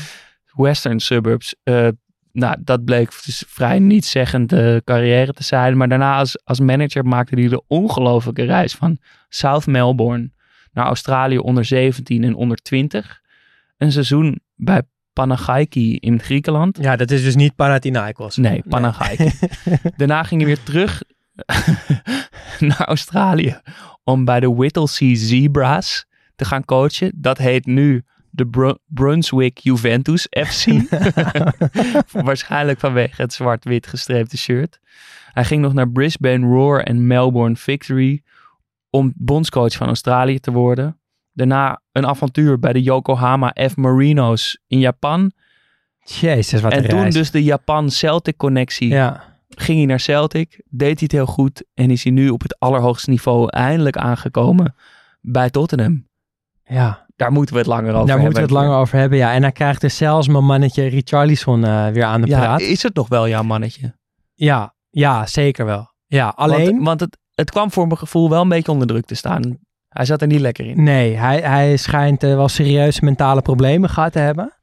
Western 0.54 1.00
Suburbs. 1.00 1.56
eh, 1.63 1.88
nou, 2.32 2.56
dat 2.63 2.86
bleek 2.86 3.10
dus 3.26 3.44
vrij 3.48 3.80
nietszeggende 3.80 4.82
carrière 4.86 5.34
te 5.34 5.44
zijn. 5.44 5.78
Maar 5.78 5.89
daarna 5.89 6.17
als, 6.17 6.46
als 6.46 6.60
manager 6.60 7.06
maakte 7.06 7.39
hij 7.39 7.48
de 7.48 7.63
ongelofelijke 7.67 8.44
reis 8.44 8.76
van 8.76 8.98
South 9.30 9.67
Melbourne 9.67 10.32
naar 10.72 10.86
Australië 10.86 11.38
onder 11.38 11.65
17 11.65 12.24
en 12.24 12.36
onder 12.36 12.58
20. 12.58 13.22
Een 13.78 13.91
seizoen 13.91 14.39
bij 14.56 14.82
Panachaiki 15.13 15.96
in 15.96 16.20
Griekenland. 16.20 16.78
ja, 16.82 16.96
dat 16.96 17.12
is 17.12 17.24
dus 17.24 17.36
niet 17.36 17.56
Panathinaikos. 17.56 18.38
Nee, 18.38 18.63
Panachaiki. 18.70 19.32
Daarna 19.98 20.24
ging 20.24 20.41
hij 20.41 20.50
weer 20.50 20.63
terug 20.63 21.02
naar 22.60 22.86
Australië 22.86 23.60
om 24.04 24.26
bij 24.26 24.39
de 24.39 24.54
Whittlesea 24.54 25.15
Zebras 25.15 26.06
te 26.36 26.46
gaan 26.46 26.65
coachen. 26.65 27.12
Dat 27.15 27.38
heet 27.38 27.65
nu 27.65 28.04
de 28.32 28.48
Bru- 28.48 28.78
Brunswick 28.86 29.58
Juventus 29.58 30.28
FC. 30.30 30.65
Waarschijnlijk 32.26 32.80
vanwege 32.80 33.22
het 33.22 33.34
zwart-wit 33.34 33.88
gestreepte 33.88 34.38
shirt. 34.38 34.80
Hij 35.32 35.46
ging 35.46 35.62
nog 35.62 35.74
naar 35.74 35.89
Brisbane 35.89 36.48
Roar 36.48 36.80
en 36.80 37.08
Melbourne 37.08 37.56
Victory 37.56 38.22
om 38.89 39.13
bondscoach 39.15 39.74
van 39.74 39.88
Australië 39.88 40.39
te 40.39 40.52
worden. 40.52 41.00
Daarna 41.34 41.82
een 41.91 42.06
avontuur 42.08 42.60
bij 42.60 42.74
de 42.74 42.82
Yokohama 42.82 43.56
F 43.70 43.76
Marinos 43.76 44.60
in 44.67 44.80
Japan. 44.80 45.32
Jezus, 46.04 46.62
wat 46.62 46.72
en 46.72 46.88
toen 46.88 47.00
reis. 47.00 47.13
dus 47.13 47.32
de 47.32 47.44
Japan-Celtic 47.44 48.38
connectie 48.38 48.89
Ja, 48.89 49.24
ging 49.50 49.78
hij 49.78 49.88
naar 49.88 50.00
Celtic, 50.00 50.62
deed 50.70 50.88
hij 50.88 50.98
het 51.02 51.12
heel 51.12 51.26
goed 51.26 51.63
en 51.74 51.91
is 51.91 52.04
hij 52.04 52.13
nu 52.13 52.30
op 52.30 52.41
het 52.41 52.60
allerhoogste 52.60 53.10
niveau 53.10 53.50
eindelijk 53.50 53.98
aangekomen 53.98 54.76
bij 55.22 55.50
Tottenham. 55.50 56.10
Ja. 56.72 57.06
Daar 57.16 57.32
moeten 57.32 57.54
we 57.54 57.60
het 57.60 57.70
langer 57.70 57.94
over 57.94 57.98
daar 57.98 58.08
hebben. 58.08 58.24
moeten 58.24 58.42
we 58.42 58.56
het 58.56 58.66
langer 58.66 58.80
over 58.80 58.98
hebben. 58.98 59.18
Ja, 59.18 59.34
en 59.34 59.42
dan 59.42 59.52
krijgt 59.52 59.82
dus 59.82 59.98
zelfs 59.98 60.28
mijn 60.28 60.46
mannetje 60.46 60.86
Richarlison 60.88 61.66
eh 61.66 61.88
weer 61.88 62.04
aan 62.04 62.22
de 62.22 62.28
Ja, 62.28 62.40
praat. 62.40 62.62
is 62.62 62.84
het 62.84 62.96
nog 62.96 63.08
wel 63.08 63.28
jouw 63.28 63.44
mannetje? 63.44 63.96
Ja, 64.34 64.74
ja, 64.90 65.26
zeker 65.26 65.66
wel. 65.66 65.92
Ja, 66.06 66.34
alleen... 66.36 66.72
Want, 66.72 66.84
want 66.84 67.00
het, 67.00 67.18
het 67.36 67.52
kwam 67.52 67.72
voor 67.72 67.88
mijn 67.88 68.00
gevoel 68.00 68.30
wel 68.30 68.42
een 68.42 68.50
beetje 68.50 68.72
onder 68.72 68.88
druk 68.88 69.06
te 69.06 69.16
staan. 69.16 69.58
Hij 69.90 70.06
zat 70.06 70.22
er 70.22 70.28
niet 70.28 70.40
lekker 70.40 70.66
in. 70.66 70.84
Nee, 70.84 71.18
hij, 71.18 71.40
hij 71.40 71.78
schijnt 71.78 72.24
eh, 72.24 72.36
wel 72.36 72.48
serieuze 72.48 73.06
mentale 73.06 73.42
problemen 73.42 73.90
gehad 73.90 74.12
te 74.12 74.20
hebben. 74.20 74.54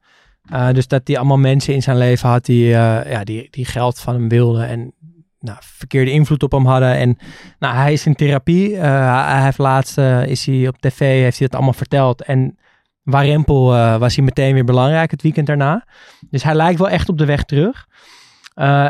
Uh, 0.53 0.71
dus 0.71 0.87
dat 0.87 1.01
hij 1.03 1.17
allemaal 1.17 1.37
mensen 1.37 1.73
in 1.73 1.81
zijn 1.81 1.97
leven 1.97 2.29
had 2.29 2.45
die, 2.45 2.65
uh, 2.65 3.11
ja, 3.11 3.23
die, 3.23 3.47
die 3.49 3.65
geld 3.65 3.99
van 3.99 4.13
hem 4.13 4.29
wilden 4.29 4.67
en 4.67 4.93
nou, 5.39 5.57
verkeerde 5.61 6.11
invloed 6.11 6.43
op 6.43 6.51
hem 6.51 6.65
hadden. 6.65 6.95
En 6.95 7.17
nou, 7.59 7.75
hij 7.75 7.93
is 7.93 8.05
in 8.05 8.15
therapie. 8.15 8.71
Uh, 8.71 8.81
hij 9.25 9.43
heeft 9.43 9.57
laatst 9.57 9.97
is 10.25 10.45
hij 10.45 10.67
op 10.67 10.77
tv, 10.77 10.99
heeft 10.99 11.37
hij 11.37 11.47
het 11.47 11.55
allemaal 11.55 11.73
verteld. 11.73 12.21
En 12.21 12.57
Warempel 13.03 13.65
was 13.99 14.15
hij 14.15 14.25
meteen 14.25 14.53
weer 14.53 14.65
belangrijk 14.65 15.11
het 15.11 15.21
weekend 15.21 15.47
daarna. 15.47 15.85
Dus 16.29 16.43
hij 16.43 16.55
lijkt 16.55 16.79
wel 16.79 16.89
echt 16.89 17.09
op 17.09 17.17
de 17.17 17.25
weg 17.25 17.43
terug. 17.43 17.87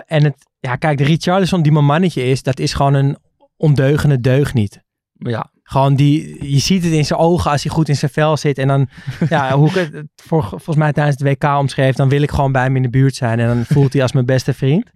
en 0.06 0.24
het, 0.24 0.48
ja, 0.60 0.76
kijk, 0.76 0.98
de 0.98 1.04
Richarlison 1.04 1.62
die 1.62 1.72
mijn 1.72 1.86
mannetje 1.86 2.24
is, 2.24 2.44
dat 2.44 2.60
is 2.60 2.74
gewoon 2.74 2.94
een 2.94 3.18
ondeugende 3.58 4.20
deugniet. 4.20 4.82
Ja. 5.14 5.52
Gewoon 5.64 5.96
die, 5.96 6.52
je 6.52 6.60
ziet 6.60 6.84
het 6.84 6.94
in 6.94 7.06
zijn 7.06 7.20
ogen 7.20 7.52
als 7.52 7.64
hij 7.64 7.72
goed 7.72 7.90
in 7.90 7.96
zijn 7.96 8.12
vel 8.12 8.38
zit. 8.38 8.58
En 8.58 8.68
dan, 8.68 8.90
ja, 9.30 9.58
hoe 9.58 9.68
ik 9.68 9.74
het 9.76 10.08
voor, 10.16 10.44
volgens 10.44 10.76
mij 10.76 10.94
tijdens 10.94 11.18
het 11.20 11.28
WK 11.28 11.58
omschreef, 11.58 11.96
dan 11.96 12.10
wil 12.10 12.22
ik 12.22 12.32
gewoon 12.32 12.52
bij 12.52 12.64
hem 12.64 12.76
in 12.76 12.82
de 12.82 12.90
buurt 12.90 13.16
zijn. 13.16 13.40
En 13.40 13.48
dan 13.48 13.66
voelt 13.66 13.94
hij 13.94 14.02
als 14.02 14.12
mijn 14.12 14.26
beste 14.26 14.54
vriend. 14.54 14.90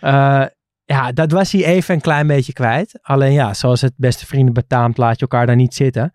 Uh, 0.00 0.44
ja, 0.86 1.12
dat 1.12 1.32
was 1.32 1.52
hij 1.52 1.64
even 1.64 1.94
een 1.94 2.00
klein 2.00 2.26
beetje 2.26 2.52
kwijt. 2.52 2.98
Alleen 3.02 3.32
ja, 3.32 3.54
zoals 3.54 3.80
het 3.80 3.92
beste 3.96 4.26
vrienden 4.26 4.54
betaamt, 4.54 4.96
laat 4.96 5.14
je 5.14 5.20
elkaar 5.20 5.46
daar 5.46 5.56
niet 5.56 5.74
zitten. 5.74 6.12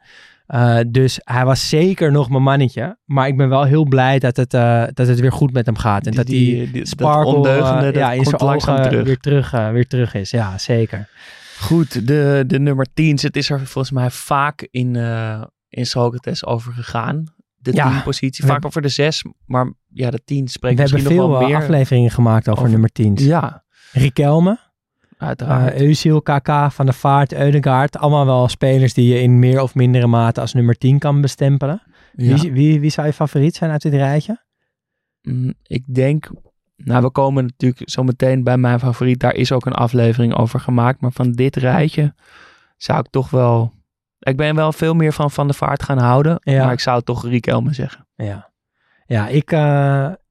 Uh, 0.48 0.80
dus 0.88 1.20
hij 1.24 1.46
was 1.46 1.70
zeker 1.70 2.12
nog 2.12 2.30
mijn 2.30 2.44
mannetje. 2.44 2.98
Maar 3.06 3.28
ik 3.28 3.38
ben 3.38 3.50
wel 3.50 3.64
heel 3.64 3.86
blij 3.86 4.20
dat 4.20 4.38
het, 4.38 4.54
uh, 4.54 4.84
dat 4.94 5.08
het 5.08 5.20
weer 5.20 5.32
goed 5.32 5.54
met 5.54 5.66
hem 5.66 5.78
gaat. 5.78 6.06
En 6.06 6.12
die, 6.12 6.20
dat 6.20 6.28
die, 6.28 6.72
die 6.72 6.86
sparkle 6.86 7.36
ondeugende, 7.36 7.94
ja, 7.94 8.12
in 8.12 8.24
zijn 8.24 8.42
ogen 8.42 8.84
terug. 8.84 9.06
Weer, 9.06 9.18
terug, 9.18 9.52
weer 9.52 9.88
terug 9.88 10.14
is. 10.14 10.32
Ja, 10.32 10.58
zeker. 10.58 11.10
Goed, 11.60 12.08
de, 12.08 12.44
de 12.48 12.60
nummer 12.60 12.88
10. 12.94 13.18
Het 13.22 13.36
is 13.36 13.50
er 13.50 13.60
volgens 13.60 13.92
mij 13.92 14.10
vaak 14.10 14.68
in, 14.72 14.96
uh, 14.96 15.44
in 15.70 15.86
Socrates 15.86 16.46
over 16.46 16.74
gegaan. 16.74 17.34
De 17.58 17.74
ja, 17.74 17.92
10 17.92 18.04
positie. 18.04 18.46
Vaak 18.46 18.66
over 18.66 18.82
de 18.82 18.90
6. 18.90 19.26
Maar 19.46 19.74
ja, 19.94 20.10
de 20.10 20.22
10 20.26 20.48
spreekt 20.48 20.76
we 20.76 20.82
misschien 20.82 21.04
nog 21.04 21.16
wel 21.16 21.28
meer. 21.28 21.38
We 21.38 21.44
hebben 21.44 21.60
veel 21.60 21.76
afleveringen 21.76 22.12
gemaakt 22.12 22.48
over, 22.48 22.60
over 22.60 22.72
nummer 22.72 22.92
10. 22.92 23.14
Ja. 23.16 23.64
Rikelme. 23.92 24.60
Uiteraard. 25.18 25.82
Uh, 25.82 25.90
Özil, 25.90 26.22
KK, 26.22 26.72
Van 26.72 26.86
der 26.86 26.96
Vaart, 26.96 27.34
Eudegaard. 27.34 27.98
Allemaal 27.98 28.26
wel 28.26 28.48
spelers 28.48 28.94
die 28.94 29.14
je 29.14 29.22
in 29.22 29.40
meer 29.40 29.62
of 29.62 29.76
mindere 29.76 30.08
mate 30.08 30.42
als 30.42 30.54
nummer 30.54 30.78
10 30.78 31.00
kan 31.00 31.22
bestempelen. 31.22 31.82
Ja. 32.14 32.36
Wie, 32.36 32.52
wie, 32.52 32.80
wie 32.80 32.90
zou 32.90 33.08
je 33.08 33.14
favoriet 33.14 33.56
zijn 33.56 33.72
uit 33.72 33.82
dit 33.82 33.94
rijtje? 33.94 34.44
Mm, 35.22 35.54
ik 35.64 35.84
denk 35.94 36.32
nou, 36.84 37.02
we 37.02 37.10
komen 37.10 37.44
natuurlijk 37.44 37.90
zo 37.90 38.04
meteen 38.04 38.44
bij 38.44 38.58
mijn 38.58 38.80
favoriet. 38.80 39.20
Daar 39.20 39.36
is 39.36 39.52
ook 39.52 39.66
een 39.66 39.74
aflevering 39.74 40.36
over 40.36 40.60
gemaakt. 40.60 41.02
Maar 41.02 41.12
van 41.12 41.32
dit 41.32 41.56
rijtje 41.56 42.14
zou 42.78 43.00
ik 43.00 43.08
toch 43.10 43.30
wel... 43.30 43.74
Ik 44.20 44.38
ben 44.38 44.56
wel 44.56 44.72
veel 44.72 44.94
meer 44.94 45.14
van 45.14 45.32
Van 45.32 45.48
de 45.48 45.54
Vaart 45.54 45.84
gaan 45.84 45.98
houden. 45.98 46.40
Ja. 46.44 46.64
Maar 46.64 46.74
ik 46.74 46.80
zou 46.80 47.02
toch 47.02 47.26
Riquelme 47.26 47.74
zeggen. 47.74 48.08
Ja, 48.16 48.52
ja 49.06 49.28
ik, 49.28 49.52
uh, 49.52 50.10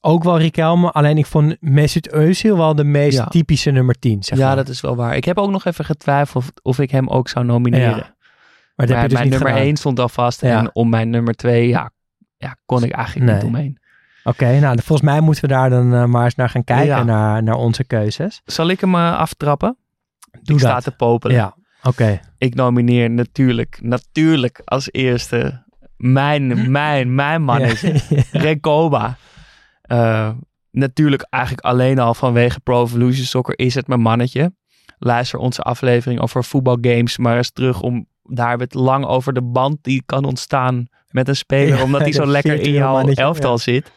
ook 0.00 0.24
wel 0.24 0.38
Riquelme. 0.38 0.90
Alleen 0.90 1.18
ik 1.18 1.26
vond 1.26 1.56
Mesut 1.60 2.10
Özil 2.14 2.56
wel 2.56 2.74
de 2.74 2.84
meest 2.84 3.18
Ja. 3.18 3.24
typische 3.24 3.70
nummer 3.70 3.98
10. 3.98 4.22
Zeg 4.22 4.38
ja, 4.38 4.46
maar. 4.46 4.56
dat 4.56 4.68
is 4.68 4.80
wel 4.80 4.96
waar. 4.96 5.16
Ik 5.16 5.24
heb 5.24 5.38
ook 5.38 5.50
nog 5.50 5.64
even 5.64 5.84
getwijfeld 5.84 6.44
of, 6.44 6.50
of 6.62 6.78
ik 6.78 6.90
hem 6.90 7.08
ook 7.08 7.28
zou 7.28 7.44
nomineren. 7.44 7.88
Ja. 7.88 8.14
Maar 8.76 8.88
Maar 8.88 8.88
heb 8.88 9.02
je 9.02 9.08
dus 9.08 9.18
mijn 9.18 9.30
nummer 9.30 9.48
gedaan. 9.48 9.64
1 9.64 9.76
stond 9.76 10.00
al 10.00 10.08
vast. 10.08 10.40
Ja. 10.40 10.58
En 10.58 10.74
om 10.74 10.88
mijn 10.88 11.10
nummer 11.10 11.34
2, 11.34 11.68
ja, 11.68 11.90
ja, 12.36 12.56
kon 12.66 12.84
ik 12.84 12.92
eigenlijk 12.92 13.32
niet 13.32 13.44
omheen. 13.44 13.78
Oké, 14.24 14.58
nou 14.58 14.78
volgens 14.82 15.08
mij 15.08 15.20
moeten 15.20 15.42
we 15.42 15.48
daar 15.48 15.70
dan 15.70 15.94
eh, 15.94 16.04
maar 16.04 16.24
eens 16.24 16.34
naar 16.34 16.48
gaan 16.48 16.64
kijken, 16.64 17.06
naar, 17.06 17.42
naar 17.42 17.54
onze 17.54 17.84
keuzes. 17.84 18.40
Zal 18.44 18.68
ik 18.68 18.80
hem 18.80 18.94
eh, 18.94 19.18
aftrappen? 19.18 19.76
Doe 20.42 20.56
ik 20.56 20.62
sta 20.62 20.74
dat. 20.74 20.82
te 20.84 20.90
popelen. 20.90 21.36
Ja, 21.36 21.54
oké. 21.82 22.20
Ik 22.38 22.54
nomineer 22.54 23.10
natuurlijk, 23.10 23.78
natuurlijk 23.82 24.60
als 24.64 24.92
eerste 24.92 25.64
mijn, 25.96 26.70
mijn, 26.70 27.14
mijn 27.14 27.42
mannetje. 27.42 28.00
Recoba. 28.32 29.16
Eh, 29.90 30.30
natuurlijk 30.70 31.26
eigenlijk 31.30 31.64
alleen 31.64 31.98
al 31.98 32.14
vanwege 32.14 32.60
Pro 32.60 32.84
Evolution 32.84 33.24
Soccer 33.24 33.58
is 33.58 33.74
het 33.74 33.86
mijn 33.86 34.00
mannetje. 34.00 34.52
Luister 34.98 35.38
onze 35.38 35.62
aflevering 35.62 36.20
over 36.20 36.44
voetbalgames 36.44 37.18
maar 37.18 37.36
eens 37.36 37.50
terug 37.50 37.80
om 37.80 38.06
daar 38.22 38.48
hebben 38.48 38.68
we 38.68 38.78
het 38.78 38.86
lang 38.86 39.06
over 39.06 39.32
de 39.32 39.42
band 39.42 39.78
die 39.82 40.02
kan 40.06 40.24
ontstaan 40.24 40.86
met 41.08 41.28
een 41.28 41.36
speler. 41.36 41.76
Ja, 41.76 41.82
omdat 41.82 42.00
hij 42.00 42.12
zo 42.22 42.26
lekker 42.26 42.60
in 42.60 42.72
jouw 42.72 43.08
elftal 43.08 43.50
ja. 43.50 43.56
zit. 43.56 43.92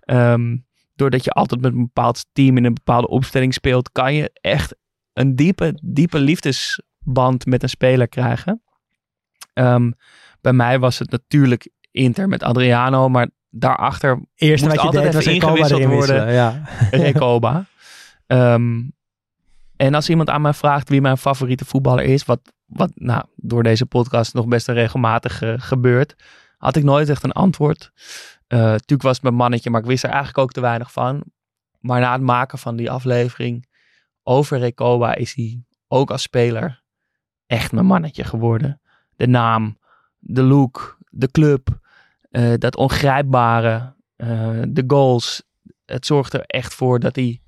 Ehm, 0.00 0.56
doordat 0.94 1.24
je 1.24 1.30
altijd 1.30 1.60
met 1.60 1.72
een 1.72 1.78
bepaald 1.78 2.24
team 2.32 2.56
in 2.56 2.64
een 2.64 2.74
bepaalde 2.74 3.08
opstelling 3.08 3.54
speelt, 3.54 3.92
kan 3.92 4.14
je 4.14 4.30
echt 4.32 4.76
een 5.12 5.36
diepe, 5.36 5.78
diepe 5.82 6.18
liefdesband 6.18 7.46
met 7.46 7.62
een 7.62 7.68
speler 7.68 8.08
krijgen. 8.08 8.62
Ehm, 9.52 9.90
bij 10.40 10.52
mij 10.52 10.78
was 10.78 10.98
het 10.98 11.10
natuurlijk 11.10 11.68
Inter 11.90 12.28
met 12.28 12.42
Adriano, 12.42 13.08
maar 13.08 13.28
daarachter 13.50 14.22
Eerste 14.34 14.66
Moest 14.66 14.80
wat 14.80 14.92
je 14.92 14.98
altijd 14.98 15.12
deed 15.12 15.20
even 15.20 15.32
Recoba 15.32 15.52
ingewisseld 15.52 15.92
worden. 15.92 16.32
Ja. 16.32 16.62
Recoba. 16.90 17.64
Ehm, 18.26 18.82
en 19.76 19.94
als 19.94 20.08
iemand 20.08 20.28
aan 20.30 20.40
mij 20.40 20.52
vraagt 20.52 20.88
wie 20.88 21.00
mijn 21.00 21.18
favoriete 21.18 21.64
voetballer 21.64 22.04
is, 22.04 22.24
wat, 22.24 22.40
wat 22.66 22.90
nou, 22.94 23.24
door 23.36 23.62
deze 23.62 23.86
podcast 23.86 24.34
nog 24.34 24.46
best 24.46 24.68
regelmatig 24.68 25.42
eh, 25.42 25.54
gebeurt, 25.56 26.14
had 26.56 26.76
ik 26.76 26.84
nooit 26.84 27.08
echt 27.08 27.24
een 27.24 27.32
antwoord. 27.32 27.92
Eh 28.46 28.58
natuurlijk 28.58 29.02
was 29.02 29.14
het 29.14 29.22
mijn 29.22 29.34
mannetje, 29.34 29.70
maar 29.70 29.80
ik 29.80 29.86
wist 29.86 30.04
er 30.04 30.10
eigenlijk 30.10 30.38
ook 30.38 30.52
te 30.52 30.60
weinig 30.60 30.92
van. 30.92 31.22
Maar 31.80 32.00
na 32.00 32.12
het 32.12 32.22
maken 32.22 32.58
van 32.58 32.76
die 32.76 32.90
aflevering 32.90 33.68
over 34.22 34.58
Recoba 34.58 35.14
is 35.14 35.34
hij 35.34 35.62
ook 35.88 36.10
als 36.10 36.22
speler 36.22 36.82
echt 37.46 37.72
mijn 37.72 37.86
mannetje 37.86 38.24
geworden. 38.24 38.80
De 39.16 39.26
naam, 39.26 39.78
de 40.18 40.42
look, 40.42 40.98
de 41.10 41.30
club, 41.30 41.80
eh, 42.28 42.52
dat 42.58 42.76
ongrijpbare, 42.76 43.94
eh, 44.16 44.62
de 44.68 44.84
goals. 44.86 45.42
Het 45.84 46.06
zorgt 46.06 46.32
er 46.32 46.40
echt 46.40 46.74
voor 46.74 47.00
dat 47.00 47.16
hij, 47.16 47.40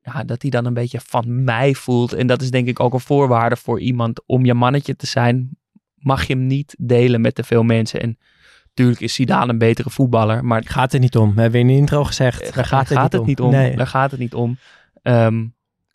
ja, 0.00 0.24
dat 0.24 0.42
hij 0.42 0.50
dan 0.50 0.64
een 0.64 0.74
beetje 0.74 1.00
van 1.00 1.44
mij 1.44 1.74
voelt. 1.74 2.12
En 2.12 2.26
dat 2.26 2.42
is 2.42 2.50
denk 2.50 2.68
ik 2.68 2.80
ook 2.80 2.92
een 2.92 3.00
voorwaarde 3.00 3.56
voor 3.56 3.80
iemand 3.80 4.22
om 4.26 4.44
je 4.44 4.54
mannetje 4.54 4.96
te 4.96 5.06
zijn. 5.06 5.56
Mag 5.94 6.24
je 6.26 6.34
hem 6.34 6.46
niet 6.46 6.76
delen 6.78 7.20
met 7.20 7.34
te 7.34 7.44
veel 7.44 7.62
mensen. 7.62 8.00
En 8.00 8.18
natuurlijk 8.68 9.00
is 9.00 9.14
Zidane 9.14 9.52
een 9.52 9.58
betere 9.58 9.90
voetballer, 9.90 10.44
maar 10.44 10.62
Gaat 10.64 10.92
er 10.92 11.00
niet 11.00 11.16
om. 11.16 11.34
We 11.34 11.40
hebben 11.40 11.60
in 11.60 11.66
de 11.66 11.72
intro 11.72 12.04
gezegd. 12.04 12.54
Daar 12.54 12.64
gaat, 12.64 12.86
gaat 12.86 13.12
het, 13.12 13.26
niet 13.26 13.40
om. 13.40 13.46
om. 13.46 13.52
Nee. 13.52 13.76
Daar 13.76 13.86
gaat 13.86 14.10
het 14.10 14.20
niet 14.20 14.34
om. 14.34 14.58
Ehm, 15.02 15.46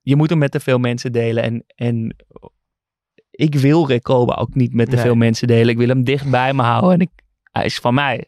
je 0.01 0.15
moet 0.15 0.29
hem 0.29 0.37
met 0.39 0.51
te 0.51 0.59
veel 0.59 0.79
mensen 0.79 1.11
delen. 1.11 1.43
En, 1.43 1.63
en 1.75 2.15
ik 3.31 3.55
wil 3.55 3.87
Recoba 3.87 4.33
ook 4.33 4.55
niet 4.55 4.73
met 4.73 4.89
te 4.89 4.95
Nee. 4.95 5.03
veel 5.03 5.15
mensen 5.15 5.47
delen. 5.47 5.69
Ik 5.69 5.77
wil 5.77 5.87
hem 5.87 6.03
dicht 6.03 6.29
bij 6.29 6.53
me 6.53 6.61
houden. 6.61 6.91
En 6.91 6.99
ik, 6.99 7.09
hij 7.53 7.65
is 7.65 7.77
van 7.77 7.93
mij. 7.93 8.25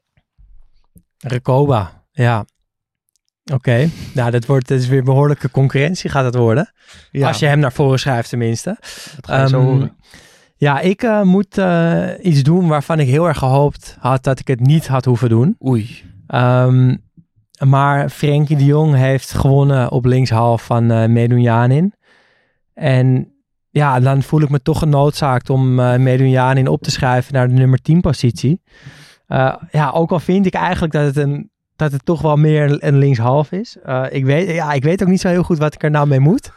Recoba, 1.17 2.03
ja. 2.11 2.45
Oké, 3.53 3.89
nou 4.13 4.31
dat, 4.31 4.45
wordt, 4.45 4.67
dat 4.67 4.79
is 4.79 4.88
weer 4.88 5.03
behoorlijke 5.03 5.51
concurrentie 5.51 6.09
gaat 6.09 6.25
het 6.25 6.35
worden. 6.35 6.71
Ja, 7.11 7.27
Als 7.27 7.39
je 7.39 7.45
hem 7.45 7.59
naar 7.59 7.71
voren 7.73 7.99
schrijft 7.99 8.29
tenminste. 8.29 8.77
dat 9.15 9.25
ga 9.27 9.41
je 9.41 9.47
zo 9.47 9.59
Ehm, 9.59 9.65
horen. 9.67 9.97
Ja, 10.57 10.79
ik 10.79 11.03
eh, 11.03 11.21
moet 11.21 11.57
eh, 11.57 12.09
iets 12.21 12.43
doen 12.43 12.67
waarvan 12.67 12.99
ik 12.99 13.07
heel 13.07 13.27
erg 13.27 13.38
gehoopt 13.38 13.95
had 13.99 14.23
dat 14.23 14.39
ik 14.39 14.47
het 14.47 14.59
niet 14.59 14.88
had 14.88 15.05
hoeven 15.05 15.29
doen. 15.29 15.55
Oei. 15.65 16.03
Ehm, 16.27 16.95
maar 17.67 18.09
Frenkie 18.09 18.57
de 18.57 18.65
Jong 18.65 18.95
heeft 18.95 19.31
gewonnen 19.31 19.91
op 19.91 20.05
linkshalf 20.05 20.65
van 20.65 20.91
eh 20.91 21.05
Medunjanin. 21.07 21.93
En 22.73 23.33
ja, 23.69 23.99
dan 23.99 24.23
voel 24.23 24.41
ik 24.41 24.49
me 24.49 24.61
toch 24.61 24.79
genoodzaakt 24.79 25.49
om 25.49 25.79
eh 25.79 25.95
Medunjanin 25.97 26.67
op 26.67 26.81
te 26.81 26.91
schuiven 26.91 27.33
naar 27.33 27.47
de 27.47 27.53
nummer 27.53 27.81
10 27.81 28.01
positie. 28.01 28.61
Eh, 29.27 29.55
ja, 29.71 29.89
ook 29.89 30.11
al 30.11 30.19
vind 30.19 30.45
ik 30.45 30.53
eigenlijk 30.53 30.93
dat 30.93 31.05
het, 31.05 31.17
een, 31.17 31.49
dat 31.75 31.91
het 31.91 32.05
toch 32.05 32.21
wel 32.21 32.35
meer 32.35 32.83
een 32.83 32.97
linkshalf 32.97 33.51
is. 33.51 33.77
Eh, 33.83 34.05
ik, 34.09 34.25
weet, 34.25 34.49
ja, 34.49 34.73
ik 34.73 34.83
weet 34.83 35.01
ook 35.01 35.09
niet 35.09 35.21
zo 35.21 35.27
heel 35.27 35.43
goed 35.43 35.57
wat 35.57 35.73
ik 35.73 35.83
er 35.83 35.91
nou 35.91 36.07
mee 36.07 36.19
moet. 36.19 36.51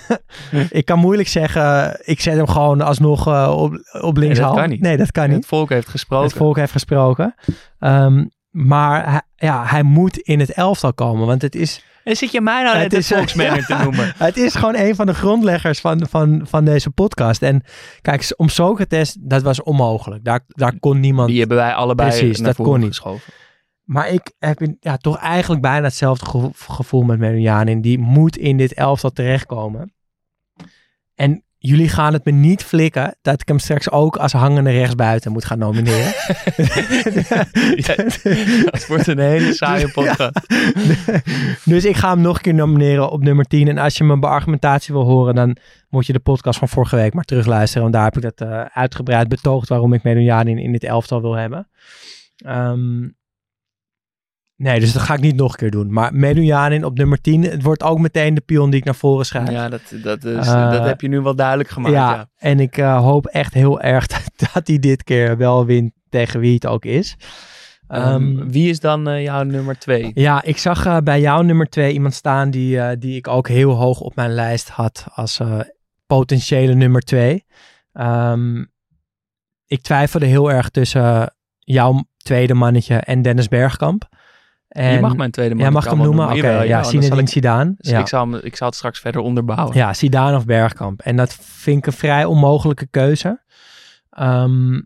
ik 0.70 0.84
kan 0.84 0.98
moeilijk 0.98 1.28
zeggen, 1.28 1.98
ik 2.04 2.20
zet 2.20 2.36
hem 2.36 2.46
gewoon 2.46 2.80
alsnog 2.80 3.26
eh, 3.26 3.54
op, 3.56 3.78
op 4.00 4.16
linkshalf. 4.16 4.56
kan 4.56 4.68
niet. 4.68 4.80
Nee, 4.80 4.96
dat 4.96 5.12
kan 5.12 5.28
niet. 5.28 5.36
Het 5.36 5.46
volk 5.46 5.68
heeft 5.68 5.88
gesproken. 5.88 6.26
Het 6.26 6.36
volk 6.36 6.56
heeft 6.56 6.72
gesproken. 6.72 7.34
Ehm, 7.78 8.24
maar 8.50 9.10
hij, 9.10 9.22
ja, 9.36 9.64
hij 9.66 9.82
moet 9.82 10.16
in 10.16 10.40
het 10.40 10.52
elftal 10.52 10.94
komen. 10.94 11.26
Want 11.26 11.42
het 11.42 11.54
is, 11.54 11.84
En 12.08 12.16
zit 12.16 12.30
je 12.32 12.40
mij 12.40 12.62
nou 12.62 12.72
Het 12.74 12.82
net 12.82 12.90
de 12.90 12.96
is, 12.96 13.10
eh, 13.10 13.16
volksmanner 13.16 13.64
te 13.66 13.74
noemen? 13.84 14.12
het 14.16 14.36
is 14.36 14.54
gewoon 14.54 14.76
een 14.76 14.94
van 14.94 15.06
de 15.06 15.14
grondleggers 15.14 15.80
van, 15.80 16.06
van, 16.10 16.40
van 16.44 16.64
deze 16.64 16.90
podcast. 16.90 17.42
En 17.42 17.62
kijk, 18.02 18.32
om 18.36 18.48
Socrates, 18.48 19.16
dat 19.20 19.42
was 19.42 19.62
onmogelijk. 19.62 20.24
Daar, 20.24 20.40
daar 20.46 20.78
kon 20.78 21.00
niemand... 21.00 21.28
Die 21.28 21.38
hebben 21.38 21.56
wij 21.56 21.74
allebei 21.74 22.08
Precies, 22.10 22.36
naar 22.38 22.46
dat 22.46 22.56
voren 22.56 22.70
kon 22.72 22.80
niet. 22.80 22.88
geschoven. 22.88 23.32
Maar 23.84 24.08
ik 24.08 24.32
heb 24.38 24.60
in- 24.62 24.76
ja, 24.80 24.96
toch 24.96 25.16
eigenlijk 25.18 25.62
bijna 25.62 25.84
hetzelfde 25.84 26.24
gevo- 26.26 26.52
gevoel 26.54 27.02
met 27.02 27.18
Merujanin. 27.18 27.80
Die 27.80 27.98
moet 27.98 28.36
in 28.36 28.56
dit 28.56 28.72
elftal 28.74 29.10
terechtkomen. 29.10 29.92
En 31.14 31.44
jullie 31.58 31.88
gaan 31.88 32.12
het 32.12 32.24
me 32.24 32.32
niet 32.32 32.64
flikken 32.64 33.16
dat 33.22 33.40
ik 33.40 33.48
hem 33.48 33.58
straks 33.58 33.90
ook 33.90 34.16
als 34.16 34.32
hangende 34.32 34.70
rechtsbuiten 34.70 35.32
moet 35.32 35.44
gaan 35.44 35.58
nomineren. 35.58 36.12
Ja, 37.76 37.94
het 38.70 38.86
wordt 38.88 39.06
een 39.06 39.18
hele 39.18 39.54
saaie 39.54 39.90
podcast. 39.98 40.40
dus 41.64 41.84
ik 41.84 41.96
ga 41.96 42.10
hem 42.10 42.20
nog 42.20 42.36
een 42.36 42.42
keer 42.42 42.54
nomineren 42.54 43.10
op 43.10 43.22
nummer 43.22 43.44
10. 43.44 43.68
En 43.68 43.78
als 43.78 43.96
je 43.96 44.04
mijn 44.04 44.20
beargumentatie 44.20 44.94
wil 44.94 45.04
horen, 45.04 45.34
dan 45.34 45.56
moet 45.88 46.06
je 46.06 46.12
de 46.12 46.18
podcast 46.18 46.58
van 46.58 46.68
vorige 46.68 46.96
week 46.96 47.14
maar 47.14 47.24
terugluisteren. 47.24 47.82
Want 47.82 47.94
daar 47.94 48.04
heb 48.04 48.16
ik 48.16 48.22
dat 48.22 48.40
eh, 48.40 48.64
uitgebreid 48.72 49.28
betoogd 49.28 49.68
waarom 49.68 49.92
ik 49.92 50.02
Medunjanin 50.02 50.58
in 50.58 50.72
dit 50.72 50.84
elftal 50.84 51.20
wil 51.20 51.34
hebben. 51.34 51.68
Ehm, 52.36 53.08
Nee, 54.58 54.80
dus 54.80 54.92
dat 54.92 55.02
ga 55.02 55.14
ik 55.14 55.20
niet 55.20 55.36
nog 55.36 55.50
een 55.52 55.58
keer 55.58 55.70
doen. 55.70 55.92
Maar 55.92 56.14
Medunjanin 56.14 56.84
op 56.84 56.96
nummer 56.98 57.20
10. 57.20 57.42
Het 57.42 57.62
wordt 57.62 57.82
ook 57.82 57.98
meteen 57.98 58.34
de 58.34 58.40
pion 58.40 58.70
die 58.70 58.78
ik 58.78 58.84
naar 58.84 58.94
voren 58.94 59.26
schrijf. 59.26 59.50
Ja, 59.50 59.68
dat, 59.68 59.80
dat, 60.02 60.24
is, 60.24 60.46
Eh, 60.46 60.70
dat 60.70 60.84
heb 60.84 61.00
je 61.00 61.08
nu 61.08 61.20
wel 61.20 61.34
duidelijk 61.36 61.68
gemaakt. 61.68 61.94
ja, 61.94 62.10
Ja. 62.14 62.28
en 62.36 62.60
ik 62.60 62.76
eh, 62.78 63.00
hoop 63.00 63.26
echt 63.26 63.54
heel 63.54 63.80
erg 63.80 64.06
dat 64.52 64.66
hij 64.66 64.78
dit 64.78 65.04
keer 65.04 65.36
wel 65.36 65.66
wint 65.66 65.92
tegen 66.08 66.40
wie 66.40 66.54
het 66.54 66.66
ook 66.66 66.84
is. 66.84 67.16
Ehm, 67.88 68.02
Ehm, 68.02 68.48
wie 68.50 68.68
is 68.70 68.80
dan 68.80 69.08
eh, 69.08 69.22
jouw 69.22 69.42
nummer 69.42 69.78
twee? 69.78 70.10
Ja, 70.14 70.42
ik 70.42 70.58
zag 70.58 71.02
bij 71.02 71.20
jou 71.20 71.44
nummer 71.44 71.68
twee 71.68 71.92
iemand 71.92 72.14
staan 72.14 72.50
die, 72.50 72.98
die 72.98 73.16
ik 73.16 73.28
ook 73.28 73.48
heel 73.48 73.70
hoog 73.72 74.00
op 74.00 74.14
mijn 74.16 74.32
lijst 74.34 74.68
had 74.68 75.06
als 75.14 75.40
potentiële 76.06 76.74
nummer 76.74 77.00
twee. 77.00 77.44
Ehm, 77.92 78.64
ik 79.66 79.82
twijfelde 79.82 80.26
heel 80.26 80.50
erg 80.50 80.68
tussen 80.68 81.34
jouw 81.58 82.04
tweede 82.16 82.54
mannetje 82.54 82.96
en 82.96 83.22
Dennis 83.22 83.48
Bergkamp. 83.48 84.08
En, 84.68 84.92
je 84.92 85.00
mag 85.00 85.16
mijn 85.16 85.30
tweede 85.30 85.54
man. 85.54 85.62
Jij 85.62 85.72
mag 85.72 85.84
hem 85.84 85.98
noemen? 85.98 86.26
Oké, 86.26 86.34
Jawel, 86.34 86.62
ja, 86.62 86.82
Zinedine 86.82 87.20
ik- 87.20 87.28
Zidane. 87.28 87.74
dus 87.76 87.90
ja. 87.90 87.98
ik, 87.98 88.06
zal 88.08 88.30
hem, 88.30 88.40
ik 88.42 88.56
zal 88.56 88.66
het 88.66 88.76
straks 88.76 89.00
verder 89.00 89.20
onderbouwen. 89.20 89.76
Ja, 89.76 89.94
Zidane 89.94 90.36
of 90.36 90.44
Bergkamp. 90.44 91.00
En 91.00 91.16
dat 91.16 91.34
vind 91.34 91.78
ik 91.78 91.86
een 91.86 91.92
vrij 91.92 92.24
onmogelijke 92.24 92.86
keuze. 92.86 93.42
Ehm, 94.10 94.80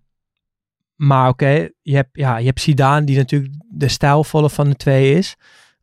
maar 0.94 1.28
oké, 1.28 1.68
je, 1.82 1.94
hebt, 1.94 2.08
ja, 2.12 2.36
je 2.36 2.46
hebt 2.46 2.60
Zidane 2.60 3.06
die 3.06 3.16
natuurlijk 3.16 3.54
de 3.68 3.88
stijlvolle 3.88 4.50
van 4.50 4.68
de 4.68 4.76
twee 4.76 5.14
is. 5.14 5.36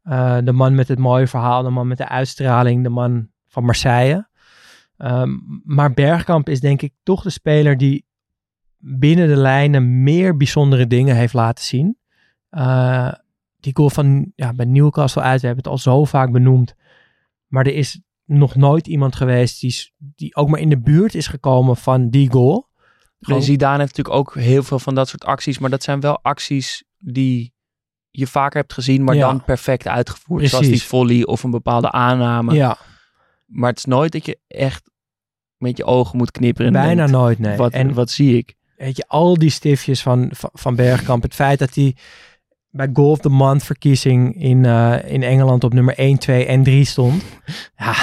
Eh, 0.04 0.38
de 0.44 0.52
man 0.52 0.76
met 0.76 0.88
het 0.88 1.00
mooie 1.00 1.28
verhaal, 1.28 1.64
de 1.64 1.70
man 1.70 1.88
met 1.88 1.98
de 1.98 2.08
uitstraling, 2.08 2.84
de 2.84 2.90
man 2.90 3.30
van 3.48 3.64
Marseille. 3.64 4.28
Ehm, 4.98 5.30
maar 5.64 5.94
Bergkamp 5.94 6.50
is 6.50 6.60
denk 6.60 6.82
ik 6.82 6.94
toch 7.04 7.22
de 7.24 7.30
speler 7.30 7.78
die 7.78 8.06
binnen 8.78 9.28
de 9.28 9.36
lijnen 9.38 10.04
meer 10.04 10.38
bijzondere 10.38 10.88
dingen 10.88 11.16
heeft 11.16 11.34
laten 11.34 11.64
zien. 11.64 11.98
Eh, 12.50 13.12
die 13.60 13.76
goal 13.76 13.90
van 13.90 14.32
ja, 14.36 14.54
bij 14.54 14.66
Newcastle 14.66 15.22
uit, 15.22 15.42
we 15.42 15.48
hebben 15.48 15.64
het 15.64 15.74
al 15.74 15.80
zo 15.80 16.06
vaak 16.06 16.32
benoemd. 16.32 16.76
Maar 17.48 17.66
er 17.66 17.74
is 17.74 18.02
nog 18.26 18.56
nooit 18.56 18.88
iemand 18.88 19.16
geweest 19.16 19.62
die, 19.62 19.92
die 19.98 20.36
ook 20.36 20.50
maar 20.50 20.60
in 20.60 20.70
de 20.70 20.80
buurt 20.80 21.16
is 21.16 21.28
gekomen 21.28 21.78
van 21.78 22.10
die 22.10 22.32
goal. 22.32 22.68
En 23.20 23.44
Zidane 23.44 23.80
heeft 23.80 23.98
natuurlijk 23.98 24.16
ook 24.28 24.36
heel 24.44 24.64
veel 24.64 24.80
van 24.80 24.96
dat 24.96 25.08
soort 25.08 25.26
acties. 25.26 25.60
Maar 25.60 25.70
dat 25.70 25.84
zijn 25.84 26.00
wel 26.00 26.20
acties 26.22 26.84
die 26.98 27.54
je 28.10 28.28
vaker 28.28 28.60
hebt 28.60 28.74
gezien, 28.74 29.04
maar 29.04 29.16
Ja. 29.16 29.28
dan 29.28 29.44
perfect 29.44 29.88
uitgevoerd. 29.88 30.50
Zoals 30.50 30.68
die 30.68 30.84
volley 30.84 31.26
of 31.26 31.44
een 31.44 31.52
bepaalde 31.52 31.92
aanname. 31.92 32.54
Ja, 32.54 32.78
Maar 33.46 33.70
het 33.70 33.78
is 33.78 33.86
nooit 33.86 34.12
dat 34.12 34.26
je 34.26 34.40
echt 34.48 34.90
met 35.58 35.78
je 35.78 35.86
ogen 35.86 36.18
moet 36.18 36.32
knipperen. 36.32 36.76
en 36.76 36.82
bijna 36.82 36.96
denkt, 36.96 37.12
nooit, 37.12 37.40
nee. 37.40 37.58
Wat, 37.58 37.72
en 37.72 37.94
wat 37.94 38.10
zie 38.10 38.38
ik? 38.38 38.58
weet 38.78 38.98
je, 38.98 39.08
al 39.08 39.38
die 39.38 39.50
stiftjes 39.50 40.02
van, 40.02 40.30
van, 40.32 40.50
van 40.54 40.76
Bergkamp. 40.76 41.24
Het 41.24 41.36
feit 41.36 41.60
dat 41.60 41.76
hij 41.76 41.96
bij 42.72 42.90
Goal 42.94 43.10
of 43.10 43.20
the 43.20 43.30
Month 43.30 43.64
verkiezing 43.64 44.36
in, 44.42 44.66
eh, 44.66 44.96
in 45.14 45.24
Engeland 45.24 45.64
op 45.64 45.74
nummer 45.74 45.94
1, 46.00 46.18
2 46.18 46.46
en 46.46 46.64
3 46.64 46.86
stond. 46.86 47.24
Ja, 47.78 47.94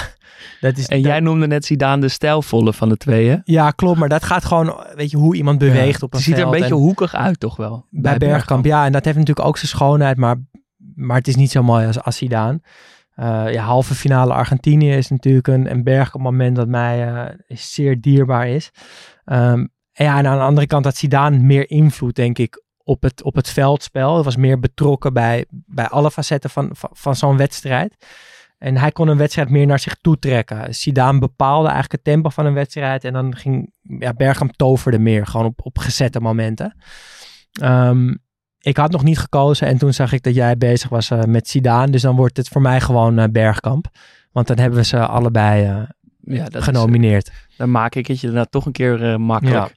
dat 0.60 0.76
is... 0.76 0.86
En 0.86 0.96
dat- 1.02 1.06
jij 1.10 1.20
noemde 1.20 1.46
net 1.46 1.64
Zidane 1.64 2.00
de 2.00 2.08
stijlvolle 2.08 2.72
van 2.72 2.88
de 2.88 2.96
twee, 2.96 3.28
hè? 3.28 3.36
Ja, 3.44 3.70
klopt. 3.70 3.98
Maar 3.98 4.08
dat 4.08 4.24
gaat 4.24 4.44
gewoon, 4.44 4.76
weet 4.94 5.10
je, 5.10 5.16
hoe 5.16 5.36
iemand 5.36 5.58
beweegt 5.58 6.02
op 6.02 6.12
een 6.12 6.18
Het 6.18 6.26
ziet 6.28 6.38
er 6.38 6.44
een 6.44 6.50
beetje 6.50 6.66
en- 6.66 6.72
hoekig 6.80 7.14
uit, 7.14 7.40
toch 7.40 7.56
wel? 7.56 7.86
bij 7.90 8.16
Bergkamp. 8.18 8.64
Ja, 8.64 8.84
en 8.84 8.92
dat 8.92 9.04
heeft 9.04 9.16
natuurlijk 9.18 9.46
ook 9.46 9.56
zijn 9.56 9.68
schoonheid, 9.68 10.16
maar, 10.16 10.36
maar 10.94 11.16
het 11.16 11.28
is 11.28 11.36
niet 11.36 11.50
zo 11.50 11.62
mooi 11.62 11.86
als, 11.86 12.02
als 12.02 12.16
Zidane. 12.16 12.60
Eh, 13.14 13.52
ja, 13.52 13.62
halve 13.64 13.94
finale 13.94 14.32
Argentinië 14.32 14.90
is 14.92 15.08
natuurlijk 15.10 15.46
een, 15.48 15.70
een 15.70 15.82
Bergkamp 15.82 16.24
moment 16.24 16.56
dat 16.56 16.68
mij 16.68 17.08
eh, 17.14 17.34
zeer 17.48 18.00
dierbaar 18.00 18.48
is. 18.48 18.70
Ehm, 19.24 19.66
en 19.92 20.04
ja, 20.04 20.18
en 20.18 20.26
aan 20.26 20.38
de 20.38 20.44
andere 20.44 20.66
kant 20.66 20.84
had 20.84 20.96
Zidane 20.96 21.38
meer 21.38 21.70
invloed, 21.70 22.14
denk 22.14 22.38
ik, 22.38 22.64
op 22.86 23.02
het, 23.02 23.22
op 23.22 23.34
het 23.34 23.48
veldspel. 23.48 24.14
Hij 24.14 24.22
was 24.22 24.36
meer 24.36 24.58
betrokken 24.60 25.12
bij, 25.12 25.44
bij 25.50 25.86
alle 25.88 26.10
facetten 26.10 26.50
van, 26.50 26.68
van, 26.72 26.90
van 26.92 27.16
zo'n 27.16 27.36
wedstrijd. 27.36 28.06
En 28.58 28.76
hij 28.76 28.90
kon 28.92 29.08
een 29.08 29.16
wedstrijd 29.16 29.48
meer 29.50 29.66
naar 29.66 29.78
zich 29.78 29.96
toe 30.00 30.18
trekken. 30.18 30.74
Zidane 30.74 31.18
bepaalde 31.18 31.64
eigenlijk 31.68 31.92
het 31.92 32.04
tempo 32.04 32.28
van 32.28 32.46
een 32.46 32.54
wedstrijd. 32.54 33.04
En 33.04 33.12
dan 33.12 33.36
ging 33.36 33.72
ja, 33.82 34.12
Bergkamp 34.12 34.52
toverde 34.56 34.98
meer, 34.98 35.26
gewoon 35.26 35.46
op, 35.46 35.60
op 35.62 35.78
gezette 35.78 36.20
momenten. 36.20 36.76
Ehm, 37.52 38.14
ik 38.60 38.76
had 38.76 38.90
nog 38.90 39.02
niet 39.02 39.18
gekozen 39.18 39.66
en 39.66 39.78
toen 39.78 39.92
zag 39.92 40.12
ik 40.12 40.22
dat 40.22 40.34
jij 40.34 40.56
bezig 40.56 40.88
was 40.88 41.10
eh, 41.10 41.22
met 41.22 41.48
Zidane. 41.48 41.90
Dus 41.90 42.02
dan 42.02 42.16
wordt 42.16 42.36
het 42.36 42.48
voor 42.48 42.62
mij 42.62 42.80
gewoon 42.80 43.18
eh, 43.18 43.28
Bergkamp. 43.30 43.86
Want 44.32 44.46
dan 44.46 44.58
hebben 44.58 44.78
we 44.78 44.84
ze 44.84 45.06
allebei 45.06 45.64
eh, 45.64 45.82
Ja, 46.36 46.44
dat 46.44 46.54
is- 46.54 46.64
genomineerd. 46.64 47.30
dan 47.56 47.70
maak 47.70 47.94
ik 47.94 48.06
het 48.06 48.20
je 48.20 48.26
daarna 48.26 48.44
toch 48.44 48.66
een 48.66 48.72
keer 48.72 49.20
makkelijk. 49.20 49.74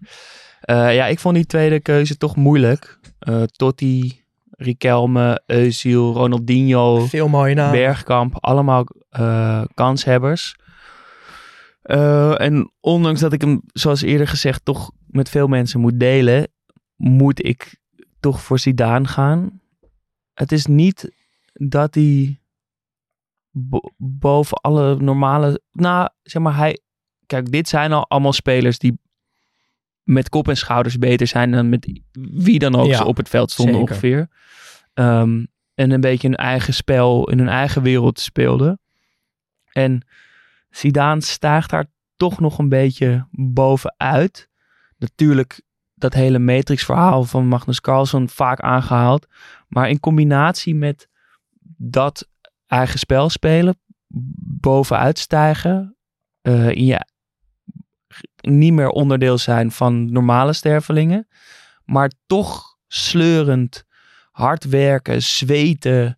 Ja, 0.65 1.05
ik 1.07 1.19
vond 1.19 1.35
die 1.35 1.45
tweede 1.45 1.79
keuze 1.79 2.17
toch 2.17 2.35
moeilijk. 2.35 2.98
Eh 3.19 3.43
Totti, 3.43 4.23
Riquelme, 4.51 5.41
Özil, 5.45 6.13
Ronaldinho, 6.13 6.99
Veel 6.99 7.27
mooie 7.27 7.53
namen. 7.53 7.79
Bergkamp, 7.79 8.35
allemaal 8.39 8.85
eh, 9.09 9.63
kanshebbers. 9.73 10.55
Eh, 11.81 12.41
en 12.41 12.71
ondanks 12.79 13.19
dat 13.19 13.33
ik 13.33 13.41
hem, 13.41 13.61
zoals 13.73 14.01
eerder 14.01 14.27
gezegd, 14.27 14.65
toch 14.65 14.91
met 15.07 15.29
veel 15.29 15.47
mensen 15.47 15.79
moet 15.79 15.99
delen, 15.99 16.47
moet 16.95 17.45
ik 17.45 17.77
toch 18.19 18.41
voor 18.41 18.59
Zidane 18.59 19.07
gaan. 19.07 19.61
Het 20.33 20.51
is 20.51 20.65
niet 20.65 21.11
dat 21.53 21.95
hij 21.95 22.39
bo- 23.51 23.91
boven 23.97 24.57
alle 24.57 24.95
normale... 24.95 25.61
Nou, 25.71 26.09
zeg 26.23 26.41
maar, 26.41 26.55
hij... 26.55 26.79
Kijk, 27.25 27.51
dit 27.51 27.67
zijn 27.67 27.91
al 27.91 28.07
allemaal 28.07 28.33
spelers 28.33 28.79
die 28.79 28.99
met 30.09 30.29
kop 30.29 30.47
en 30.47 30.57
schouders 30.57 30.97
beter 30.97 31.27
zijn 31.27 31.51
dan 31.51 31.69
met 31.69 32.01
wie 32.31 32.59
dan 32.59 32.75
ook 32.75 32.87
Ja, 32.87 32.97
ze 32.97 33.05
op 33.05 33.17
het 33.17 33.29
veld 33.29 33.51
stonden 33.51 33.75
zeker. 33.75 33.89
ongeveer. 33.89 34.27
Ehm, 34.93 35.45
en 35.73 35.91
een 35.91 36.01
beetje 36.01 36.27
hun 36.27 36.37
eigen 36.37 36.73
spel 36.73 37.29
in 37.29 37.37
hun 37.37 37.47
eigen 37.47 37.81
wereld 37.81 38.19
speelden. 38.19 38.79
En 39.71 40.01
Zidane 40.69 41.21
stijgt 41.21 41.69
daar 41.69 41.85
toch 42.15 42.39
nog 42.39 42.57
een 42.57 42.69
beetje 42.69 43.27
bovenuit. 43.31 44.49
Natuurlijk 44.97 45.61
dat 45.93 46.13
hele 46.13 46.39
Matrix-verhaal 46.39 47.23
van 47.23 47.47
Magnus 47.47 47.81
Carlsen 47.81 48.29
vaak 48.29 48.59
aangehaald. 48.59 49.27
Maar 49.67 49.89
in 49.89 49.99
combinatie 49.99 50.75
met 50.75 51.09
dat 51.77 52.27
eigen 52.67 52.99
spel 52.99 53.29
spelen, 53.29 53.79
bovenuit 54.61 55.19
stijgen, 55.19 55.95
eh, 56.41 56.69
in 56.69 56.85
je 56.85 57.05
niet 58.41 58.73
meer 58.73 58.89
onderdeel 58.89 59.37
zijn 59.37 59.71
van 59.71 60.11
normale 60.11 60.53
stervelingen, 60.53 61.27
maar 61.85 62.11
toch 62.25 62.77
sleurend, 62.87 63.83
hard 64.31 64.63
werken, 64.63 65.21
zweten, 65.21 66.17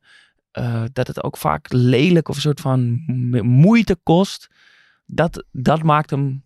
eh, 0.51 0.83
dat 0.93 1.07
het 1.07 1.23
ook 1.23 1.37
vaak 1.37 1.65
lelijk 1.69 2.29
of 2.29 2.35
een 2.35 2.41
soort 2.41 2.61
van 2.61 3.03
mo- 3.05 3.43
moeite 3.43 3.95
kost, 4.03 4.47
dat, 5.05 5.45
dat 5.51 5.83
maakt 5.83 6.09
hem 6.09 6.45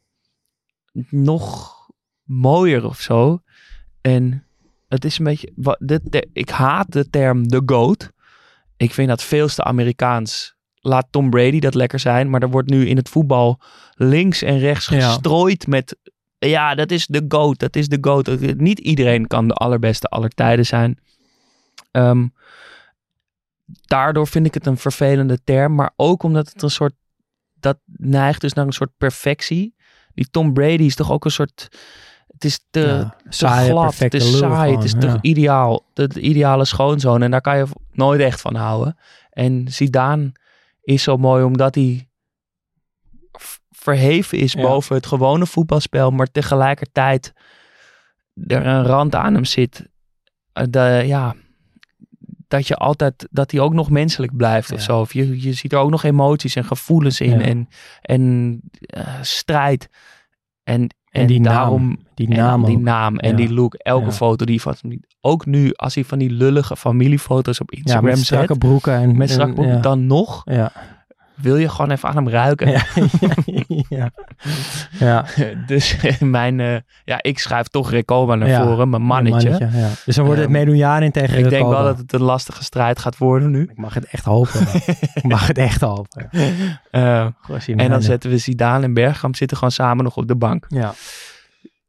nog 1.10 1.74
mooier 2.24 2.86
of 2.86 3.00
zo. 3.00 3.42
En 4.02 4.48
het 4.88 5.06
is 5.06 5.18
een 5.18 5.26
beetje, 5.26 5.52
wat, 5.56 5.78
dit, 5.80 6.28
ik 6.34 6.50
haat 6.50 6.92
de 6.92 7.10
term 7.10 7.48
de 7.48 7.62
GOAT. 7.66 8.12
Ik 8.78 8.94
vind 8.94 9.08
dat 9.08 9.24
veel 9.24 9.48
te 9.48 9.64
Amerikaans. 9.64 10.55
Laat 10.88 11.08
Tom 11.10 11.30
Brady 11.30 11.60
dat 11.60 11.74
lekker 11.74 12.00
zijn, 12.00 12.30
maar 12.30 12.41
er 12.41 12.50
wordt 12.50 12.69
nu 12.69 12.88
in 12.88 12.98
het 12.98 13.10
voetbal 13.10 13.60
links 13.95 14.41
en 14.41 14.60
rechts 14.60 14.88
Ja. 14.88 15.00
gestrooid 15.00 15.67
met, 15.67 15.98
ja, 16.38 16.76
dat 16.76 16.91
is 16.91 17.06
de 17.08 17.26
GOAT, 17.28 17.60
dat 17.60 17.76
is 17.76 17.88
de 17.88 17.98
GOAT. 18.02 18.39
Niet 18.58 18.80
iedereen 18.80 19.28
kan 19.28 19.48
de 19.48 19.54
allerbeste 19.54 20.08
aller 20.08 20.30
tijden 20.30 20.65
zijn. 20.65 21.00
Ehm, 21.91 22.28
daardoor 23.65 24.28
vind 24.28 24.45
ik 24.45 24.54
het 24.54 24.65
een 24.65 24.78
vervelende 24.78 25.39
term, 25.43 25.76
maar 25.76 25.91
ook 25.95 26.24
omdat 26.24 26.50
het 26.54 26.62
een 26.62 26.69
soort, 26.69 26.93
dat 27.60 27.78
neigt 27.98 28.41
dus 28.41 28.54
naar 28.54 28.65
een 28.65 28.74
soort 28.74 28.98
perfectie. 28.98 29.76
Die 30.13 30.30
Tom 30.30 30.54
Brady 30.54 30.84
is 30.84 30.95
toch 30.95 31.12
ook 31.12 31.26
een 31.26 31.32
soort, 31.32 31.67
het 32.28 32.43
is 32.43 32.65
te, 32.69 32.80
Ja, 32.80 33.15
te 33.30 33.36
glad, 33.48 33.65
het 33.65 33.74
perfecte 33.80 34.17
is 34.17 34.38
saai, 34.38 34.76
het 34.76 34.84
is 34.84 34.91
gewoon, 34.91 35.06
te 35.06 35.13
ja. 35.13 35.17
ideaal, 35.21 35.86
de, 35.93 36.08
de 36.08 36.19
ideale 36.21 36.65
schoonzoon 36.65 37.21
en 37.21 37.32
daar 37.32 37.41
kan 37.41 37.58
je 37.58 37.65
nooit 37.91 38.21
echt 38.21 38.41
van 38.41 38.56
houden. 38.56 38.98
En 39.30 39.65
Zidane 39.69 40.32
is 40.86 41.04
zo 41.04 41.17
mooi 41.17 41.43
omdat 41.43 41.76
hij 41.76 42.10
verheven 43.69 44.38
is 44.38 44.54
Ja. 44.54 44.62
boven 44.62 44.95
het 44.95 45.06
gewone 45.06 45.45
voetbalspel, 45.45 46.12
maar 46.12 46.32
tegelijkertijd 46.32 47.34
er 48.48 48.65
een 48.65 48.84
rand 48.86 49.15
aan 49.15 49.34
hem 49.34 49.45
zit. 49.45 49.89
Eh, 50.54 50.63
De, 50.69 51.04
ja, 51.06 51.36
dat 52.48 52.67
je 52.67 52.76
altijd, 52.76 53.28
dat 53.32 53.52
hij 53.52 53.60
ook 53.60 53.74
nog 53.74 53.89
menselijk 53.89 54.36
blijft 54.38 54.71
of 54.71 54.78
Ja. 54.78 54.84
zo. 54.84 55.00
Of 55.00 55.13
je, 55.13 55.41
je 55.41 55.54
ziet 55.54 55.74
er 55.74 55.80
ook 55.80 55.89
nog 55.89 56.04
emoties 56.04 56.56
en 56.56 56.65
gevoelens 56.65 57.19
in 57.21 57.39
Ja. 57.39 57.45
en, 57.45 57.67
en 58.02 58.62
eh, 58.80 59.21
strijd. 59.21 59.89
En, 60.63 60.95
en, 61.10 61.28
die 61.28 61.39
naam, 61.39 62.05
Die 62.15 62.28
en 62.30 62.36
naam 62.38 62.65
die 62.65 62.80
naam 62.80 63.17
en 63.17 63.30
Ja. 63.30 63.36
die 63.36 63.54
look, 63.54 63.73
elke 63.73 64.06
Ja. 64.06 64.12
foto 64.12 64.45
die 64.45 64.62
van 64.62 64.75
ook 65.21 65.45
nu 65.45 65.73
als 65.73 65.95
hij 65.95 66.04
van 66.04 66.19
die 66.19 66.30
lullige 66.30 66.75
familiefoto's 66.75 67.60
op 67.62 67.71
Instagram 67.71 68.04
met 68.06 68.17
zet, 68.17 68.25
strakke 68.25 68.58
broeken. 68.58 68.93
En, 68.93 69.17
met 69.17 69.28
en- 69.28 69.34
strak 69.34 69.54
broek, 69.54 69.65
ja. 69.67 69.78
dan 69.80 70.08
nog. 70.08 70.41
Ja. 70.45 70.71
wil 71.36 71.58
je 71.58 71.69
gewoon 71.69 71.91
even 71.91 72.10
aan 72.10 72.15
hem 72.15 72.30
ruiken. 72.30 72.71
Ja, 73.89 75.25
dus 75.67 75.97
mijn, 76.19 76.60
eh, 76.60 76.75
ja, 77.06 77.17
ik 77.21 77.39
schuif 77.39 77.67
toch 77.67 77.89
Recoba 77.91 78.36
naar 78.36 78.63
voren, 78.65 78.89
mijn 78.89 79.01
mannetje. 79.01 79.49
ja. 79.71 79.89
Dus 80.06 80.15
dan 80.15 80.25
wordt 80.25 80.39
het 80.41 80.49
Ehm, 80.49 80.75
Jarin 80.75 81.12
tegen 81.12 81.38
Ik 81.38 81.49
denk 81.49 81.67
wel 81.67 81.84
dat 81.84 81.97
het 81.97 82.13
een 82.13 82.21
lastige 82.21 82.63
strijd 82.63 82.99
gaat 82.99 83.17
worden 83.17 83.51
nu. 83.51 83.62
Ik 83.62 83.78
mag 83.78 83.93
het 83.93 84.06
echt 84.06 84.25
hopen. 84.25 84.60
ik 85.13 85.23
mag 85.34 85.47
het 85.47 85.58
echt 85.58 85.82
hopen. 85.82 86.30
Eh, 86.91 87.28
en 87.75 87.89
dan 87.89 88.01
zetten 88.01 88.30
we 88.30 88.38
Zidane 88.38 88.84
en 88.84 88.93
Bergkamp 88.93 89.36
zitten 89.36 89.58
gewoon 89.58 89.71
samen 89.73 90.04
nog 90.04 90.17
op 90.17 90.28
de 90.28 90.36
bank. 90.36 90.65
Ja. 90.67 90.93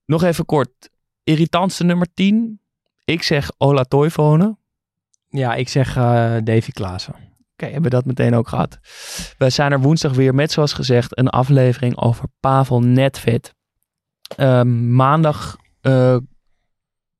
Nog 0.06 0.22
even 0.22 0.44
kort. 0.44 0.90
Irritantste 1.24 1.84
nummer 1.84 2.06
10. 2.14 2.60
Ik 3.04 3.22
zeg 3.22 3.50
Ola 3.58 3.82
Toivonen. 3.84 4.58
ja, 5.28 5.54
ik 5.54 5.68
zeg 5.68 5.96
eh, 5.96 6.36
Davy 6.44 6.70
Klaassen. 6.70 7.14
Oké, 7.52 7.64
hebben 7.64 7.82
we 7.82 7.96
dat 7.96 8.04
meteen 8.04 8.34
ook 8.34 8.48
gehad. 8.48 8.78
Wij 9.38 9.50
zijn 9.50 9.72
er 9.72 9.80
woensdag 9.80 10.12
weer 10.12 10.34
met, 10.34 10.52
zoals 10.52 10.72
gezegd, 10.72 11.18
een 11.18 11.28
aflevering 11.28 11.96
over 11.96 12.28
Pavel 12.40 12.80
Netvet. 12.80 13.54
Ehm, 14.36 14.94
maandag 14.94 15.56
eh, 15.80 16.16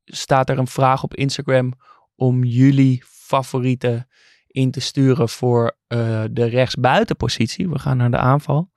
staat 0.05 0.49
er 0.49 0.59
een 0.59 0.67
vraag 0.67 1.03
op 1.03 1.15
Instagram 1.15 1.73
om 2.17 2.45
jullie 2.45 3.03
favorieten 3.07 4.09
in 4.57 4.71
te 4.71 4.81
sturen 4.81 5.29
voor 5.29 5.77
eh, 5.87 6.23
de 6.31 6.45
rechtsbuitenpositie. 6.45 7.69
We 7.69 7.79
gaan 7.79 7.97
naar 7.97 8.11
de 8.11 8.17
aanval. 8.17 8.71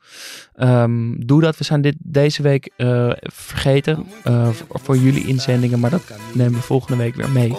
Ehm, 0.56 1.14
doe 1.18 1.42
dat. 1.42 1.58
We 1.58 1.64
zijn 1.64 1.82
dit 1.82 1.96
deze 2.00 2.42
week 2.42 2.72
eh, 2.78 3.12
vergeten 3.22 4.08
eh, 4.24 4.50
voor, 4.70 4.98
jullie 4.98 5.28
inzendingen, 5.28 5.80
maar 5.80 5.90
dat 5.90 6.14
nemen 6.34 6.54
we 6.54 6.62
volgende 6.62 6.98
week 7.04 7.16
weer 7.16 7.30
mee. 7.30 7.56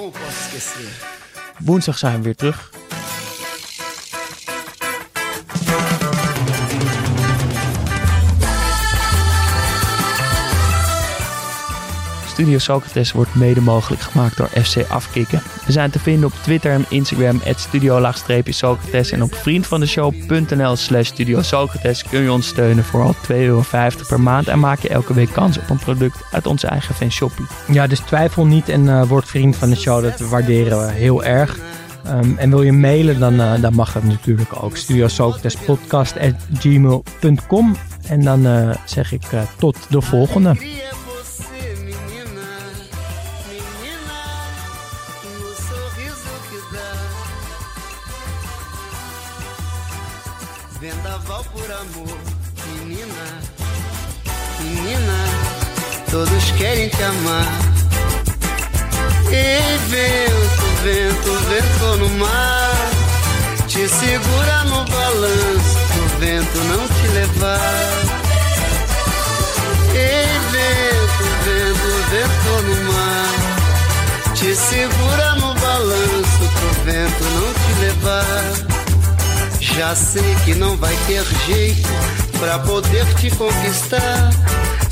Woensdag 1.59 1.99
zijn 1.99 2.17
we 2.17 2.23
weer 2.23 2.37
terug. 2.37 2.80
Studio 12.41 12.59
Socrates 12.59 13.13
wordt 13.13 13.35
mede 13.35 13.61
mogelijk 13.61 14.03
gemaakt 14.03 14.37
door 14.37 14.49
FC 14.49 14.85
Afkikken. 14.89 15.43
We 15.67 15.73
zijn 15.73 15.91
te 15.91 15.99
vinden 15.99 16.27
op 16.27 16.33
Twitter 16.43 16.73
en 16.73 16.85
Instagram 16.89 17.41
studio-socrates 17.55 19.11
en 19.11 19.23
op 19.23 19.35
vriendvandeshow.nl 19.35 20.77
slash 20.77 21.07
studio 21.07 21.43
Socrates 21.43 22.03
kun 22.03 22.23
je 22.23 22.33
ons 22.33 22.47
steunen 22.47 22.85
voor 22.85 23.03
al 23.03 23.15
2,50 23.15 23.21
euro 23.29 23.65
per 24.09 24.21
maand 24.21 24.49
en 24.49 24.59
maak 24.59 24.79
je 24.79 24.89
elke 24.89 25.15
week 25.15 25.33
kans 25.33 25.59
op 25.59 25.71
een 25.71 25.79
product 25.79 26.23
uit 26.33 26.47
onze 26.47 26.67
eigen 26.67 26.95
fanshoppie. 26.95 27.47
Ja, 27.69 27.87
dus 27.87 27.99
twijfel 27.99 28.47
niet 28.47 28.69
en 28.69 28.89
eh, 28.89 29.09
word 29.09 29.29
vriend 29.29 29.57
van 29.57 29.71
de 29.71 29.77
show. 29.77 30.03
Dat 30.03 30.19
waarderen 30.19 30.87
we 30.87 30.93
heel 30.93 31.25
erg. 31.25 31.59
Ehm, 32.05 32.37
en 32.37 32.51
wil 32.51 32.63
je 32.63 32.73
mailen, 32.73 33.19
dan, 33.19 33.41
eh, 33.41 33.61
dan 33.61 33.75
mag 33.75 33.93
dat 33.93 34.03
natuurlijk 34.03 34.63
ook. 34.63 34.77
studiosocratespodcast.gmail.com 34.77 37.77
En 38.09 38.21
dan 38.21 38.47
eh, 38.47 38.71
zeg 38.85 39.13
ik 39.13 39.23
tot 39.59 39.77
de 39.89 40.01
volgende. 40.01 40.57
Todos 56.11 56.51
querem 56.53 56.89
te 56.89 57.03
amar. 57.03 57.47
Ei, 59.31 59.79
vento, 59.89 60.65
vento, 60.83 61.33
vento 61.49 61.97
no 61.99 62.09
mar, 62.19 62.91
te 63.69 63.89
segura 63.89 64.65
no 64.65 64.85
balanço, 64.85 65.79
pro 65.93 66.19
vento 66.19 66.59
não 66.65 66.89
te 66.89 67.07
levar. 67.15 68.21
Ei, 69.95 70.27
vento, 70.51 71.25
vento, 71.45 71.91
vento 72.11 72.53
no 72.67 72.93
mar. 72.93 73.31
Te 74.35 74.55
segura 74.57 75.35
no 75.35 75.55
balanço 75.55 76.43
pro 76.55 76.85
vento 76.85 77.25
não 77.25 77.53
te 77.55 77.81
levar. 77.81 78.71
Já 79.61 79.95
sei 79.95 80.35
que 80.45 80.55
não 80.55 80.77
vai 80.77 80.97
ter 81.07 81.25
jeito 81.47 81.89
pra 82.39 82.59
poder 82.59 83.07
te 83.15 83.31
conquistar. 83.31 84.31